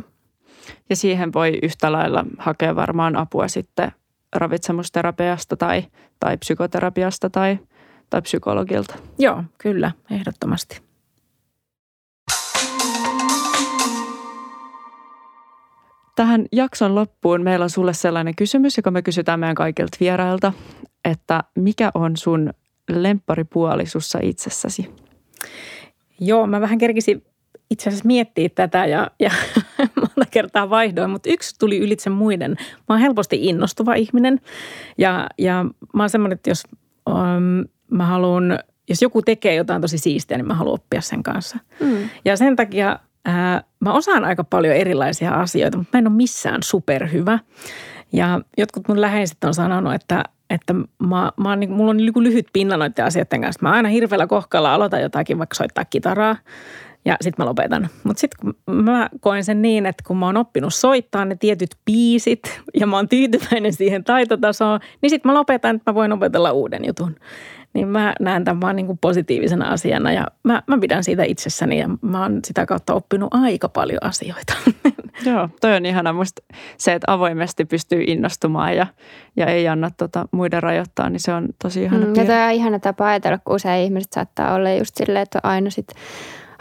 Ja 0.89 0.95
siihen 0.95 1.33
voi 1.33 1.59
yhtä 1.63 1.91
lailla 1.91 2.25
hakea 2.37 2.75
varmaan 2.75 3.15
apua 3.15 3.47
sitten 3.47 3.91
ravitsemusterapiasta 4.35 5.57
tai, 5.57 5.85
tai 6.19 6.37
psykoterapiasta 6.37 7.29
tai– 7.29 7.59
tai 8.11 8.21
psykologilta. 8.21 8.95
Joo, 9.19 9.43
kyllä, 9.57 9.91
ehdottomasti. 10.11 10.81
Tähän 16.15 16.45
jakson 16.51 16.95
loppuun 16.95 17.41
meillä 17.41 17.63
on 17.63 17.69
sulle 17.69 17.93
sellainen 17.93 18.35
kysymys, 18.35 18.77
joka 18.77 18.91
me 18.91 19.01
kysytään 19.01 19.39
meidän 19.39 19.55
kaikilta 19.55 19.97
vierailta, 19.99 20.53
että 21.05 21.43
mikä 21.55 21.91
on 21.93 22.17
sun 22.17 22.53
lempparipuoli 22.89 23.85
sussa 23.85 24.19
itsessäsi? 24.21 24.95
Joo, 26.19 26.47
mä 26.47 26.61
vähän 26.61 26.77
kerkisin 26.77 27.23
itse 27.69 27.89
asiassa 27.89 28.07
miettiä 28.07 28.49
tätä 28.49 28.85
ja, 28.85 29.11
ja 29.19 29.31
monta 29.95 30.25
kertaa 30.31 30.69
vaihdoin, 30.69 31.09
mutta 31.09 31.29
yksi 31.29 31.55
tuli 31.59 31.77
ylitse 31.77 32.09
muiden. 32.09 32.51
Mä 32.59 32.85
oon 32.89 32.99
helposti 32.99 33.47
innostuva 33.47 33.93
ihminen 33.93 34.41
ja, 34.97 35.27
ja 35.37 35.65
mä 35.93 36.03
oon 36.03 36.09
semmoinen, 36.09 36.35
että 36.35 36.49
jos 36.49 36.63
um, 37.09 37.65
mä 37.91 38.05
haluan, 38.05 38.59
jos 38.89 39.01
joku 39.01 39.21
tekee 39.21 39.55
jotain 39.55 39.81
tosi 39.81 39.97
siistiä, 39.97 40.37
niin 40.37 40.47
mä 40.47 40.53
haluan 40.53 40.73
oppia 40.73 41.01
sen 41.01 41.23
kanssa. 41.23 41.57
Mm. 41.79 42.09
Ja 42.25 42.37
sen 42.37 42.55
takia 42.55 42.99
ää, 43.25 43.63
mä 43.79 43.93
osaan 43.93 44.25
aika 44.25 44.43
paljon 44.43 44.75
erilaisia 44.75 45.31
asioita, 45.31 45.77
mutta 45.77 45.97
mä 45.97 45.99
en 45.99 46.07
ole 46.07 46.15
missään 46.15 46.63
superhyvä. 46.63 47.39
Ja 48.13 48.41
jotkut 48.57 48.87
mun 48.87 49.01
läheiset 49.01 49.43
on 49.43 49.53
sanonut, 49.53 49.93
että, 49.93 50.23
että 50.49 50.73
mä, 50.99 51.31
mä 51.37 51.55
niin, 51.55 51.71
mulla 51.71 51.89
on 51.89 51.97
niin 51.97 52.13
lyhyt 52.15 52.47
pinna 52.53 52.77
noiden 52.77 53.05
asioiden 53.05 53.41
kanssa. 53.41 53.59
Mä 53.61 53.71
aina 53.71 53.89
hirveällä 53.89 54.27
kohkalla 54.27 54.73
aloitan 54.73 55.01
jotakin, 55.01 55.37
vaikka 55.37 55.55
soittaa 55.55 55.85
kitaraa 55.85 56.35
ja 57.05 57.17
sitten 57.21 57.43
mä 57.43 57.49
lopetan. 57.49 57.89
Mutta 58.03 58.21
sitten 58.21 58.39
kun 58.41 58.75
mä 58.75 59.09
koen 59.19 59.43
sen 59.43 59.61
niin, 59.61 59.85
että 59.85 60.03
kun 60.07 60.17
mä 60.17 60.25
oon 60.25 60.37
oppinut 60.37 60.73
soittaa 60.73 61.25
ne 61.25 61.35
tietyt 61.35 61.75
biisit 61.85 62.61
ja 62.79 62.87
mä 62.87 62.95
oon 62.95 63.09
tyytyväinen 63.09 63.73
siihen 63.73 64.03
taitotasoon, 64.03 64.79
niin 65.01 65.09
sitten 65.09 65.31
mä 65.31 65.37
lopetan, 65.37 65.75
että 65.75 65.91
mä 65.91 65.95
voin 65.95 66.13
opetella 66.13 66.51
uuden 66.51 66.85
jutun. 66.85 67.15
Niin 67.73 67.87
mä 67.87 68.13
näen 68.19 68.43
tämän 68.43 68.61
vaan 68.61 68.75
niin 68.75 68.85
kuin 68.85 68.97
positiivisena 68.97 69.67
asiana 69.67 70.11
ja 70.11 70.27
mä, 70.43 70.63
mä 70.67 70.77
pidän 70.77 71.03
siitä 71.03 71.23
itsessäni 71.23 71.79
ja 71.79 71.89
mä 72.01 72.21
oon 72.21 72.39
sitä 72.45 72.65
kautta 72.65 72.93
oppinut 72.93 73.33
aika 73.33 73.69
paljon 73.69 74.03
asioita. 74.03 74.53
Joo, 75.25 75.49
toi 75.61 75.75
on 75.75 75.85
ihana 75.85 76.13
musta 76.13 76.41
se, 76.77 76.93
että 76.93 77.13
avoimesti 77.13 77.65
pystyy 77.65 78.03
innostumaan 78.07 78.75
ja, 78.75 78.87
ja 79.35 79.45
ei 79.45 79.67
anna 79.67 79.91
tota 79.97 80.27
muiden 80.31 80.63
rajoittaa, 80.63 81.09
niin 81.09 81.19
se 81.19 81.33
on 81.33 81.49
tosi 81.63 81.83
ihana. 81.83 82.05
Mm, 82.05 82.15
ja 82.15 82.25
toi 82.25 82.43
on 82.45 82.51
ihana 82.51 82.79
tapa 82.79 83.07
ajatella, 83.07 83.37
kun 83.37 83.55
usein 83.55 83.83
ihmiset 83.83 84.13
saattaa 84.13 84.53
olla 84.53 84.73
just 84.73 84.95
silleen, 84.95 85.23
että 85.23 85.39
aina 85.43 85.69
sitten 85.69 85.97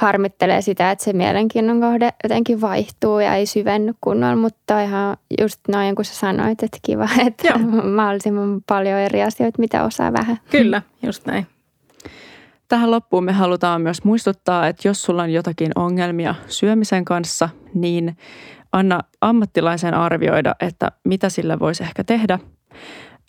harmittelee 0.00 0.62
sitä, 0.62 0.90
että 0.90 1.04
se 1.04 1.12
mielenkiinnon 1.12 1.80
kohde 1.80 2.12
jotenkin 2.22 2.60
vaihtuu 2.60 3.18
ja 3.18 3.34
ei 3.34 3.46
syvenny 3.46 3.94
kunnolla, 4.00 4.36
mutta 4.36 4.82
ihan 4.82 5.16
just 5.40 5.60
noin, 5.68 5.94
kun 5.94 6.04
sä 6.04 6.14
sanoit, 6.14 6.62
että 6.62 6.78
kiva, 6.82 7.08
että 7.26 7.48
Joo. 7.48 7.58
mahdollisimman 7.82 8.60
paljon 8.66 8.98
eri 8.98 9.22
asioita, 9.22 9.58
mitä 9.58 9.84
osaa 9.84 10.12
vähän. 10.12 10.38
Kyllä, 10.50 10.82
just 11.02 11.26
näin. 11.26 11.46
Tähän 12.68 12.90
loppuun 12.90 13.24
me 13.24 13.32
halutaan 13.32 13.82
myös 13.82 14.04
muistuttaa, 14.04 14.66
että 14.66 14.88
jos 14.88 15.02
sulla 15.02 15.22
on 15.22 15.30
jotakin 15.30 15.72
ongelmia 15.74 16.34
syömisen 16.46 17.04
kanssa, 17.04 17.48
niin 17.74 18.16
anna 18.72 19.00
ammattilaisen 19.20 19.94
arvioida, 19.94 20.54
että 20.60 20.92
mitä 21.04 21.28
sille 21.28 21.58
voisi 21.58 21.82
ehkä 21.82 22.04
tehdä. 22.04 22.38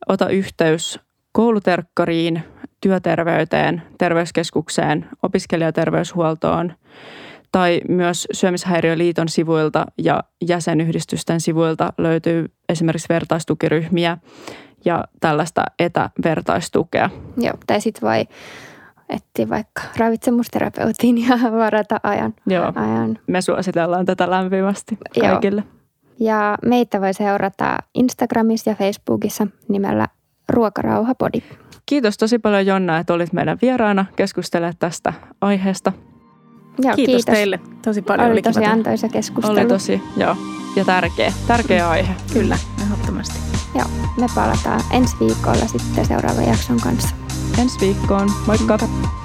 Ota 0.09 0.30
yhteys 0.30 0.99
kouluterkkariin, 1.32 2.43
työterveyteen, 2.82 3.82
terveyskeskukseen, 3.97 5.09
opiskelijaterveyshuoltoon 5.23 6.73
tai 7.51 7.82
myös 7.89 8.27
Syömishäiriöliiton 8.32 9.29
sivuilta 9.29 9.86
ja 9.97 10.23
jäsenyhdistysten 10.47 11.41
sivuilta 11.41 11.93
löytyy 11.97 12.51
esimerkiksi 12.69 13.09
vertaistukiryhmiä 13.09 14.17
ja 14.86 15.03
tällaista 15.19 15.63
etävertaistukea. 15.79 17.09
Joo, 17.38 17.53
tai 17.67 17.82
sitten 17.82 18.09
voi 18.09 18.25
etsiä 19.09 19.49
vaikka 19.49 19.82
ravitsemusterapeutin 19.97 21.27
ja 21.27 21.38
varata 21.51 21.99
ajan. 22.03 22.34
Joo, 22.47 22.71
ajan. 22.75 23.19
me 23.27 23.41
suositellaan 23.41 24.05
tätä 24.05 24.29
lämpimästi 24.29 24.97
kaikille. 25.21 25.63
Joo. 25.67 25.82
Ja 26.19 26.57
meitä 26.65 27.01
voi 27.01 27.13
seurata 27.13 27.77
Instagramissa 27.93 28.69
ja 28.69 28.75
Facebookissa 28.75 29.47
nimellä 29.67 30.07
Ruokarauhapodi. 30.49 31.43
Kiitos 31.86 32.17
tosi 32.17 32.39
paljon 32.39 32.65
Jonna, 32.65 32.97
että 32.97 33.13
olit 33.13 33.34
meidän 33.34 33.57
vieraana 33.61 34.05
keskustelemaan 34.15 34.73
tästä 34.79 35.13
aiheesta. 35.41 35.93
Joo, 36.84 36.95
kiitos, 36.95 37.15
kiitos 37.15 37.25
teille 37.25 37.59
tosi 37.82 38.01
paljon. 38.01 38.32
Oli, 38.32 38.41
tosi 38.41 38.65
antoisa 38.65 39.09
keskustelu. 39.09 39.57
Oli 39.57 39.65
tosi, 39.65 40.01
joo. 40.17 40.36
Ja 40.75 40.86
tärkeä, 40.86 41.34
tärkeä 41.47 41.89
aihe. 41.89 42.15
Kyllä, 42.34 42.57
ehdottomasti. 42.84 43.39
Joo, 43.75 43.88
me 44.19 44.27
palataan 44.36 44.82
ensi 44.91 45.15
viikolla 45.19 45.67
sitten 45.67 46.05
seuraavan 46.05 46.47
jakson 46.47 46.79
kanssa. 46.79 47.15
Ensi 47.57 47.79
viikkoon. 47.82 48.29
Moikka. 48.47 48.77
Moikka. 48.77 49.20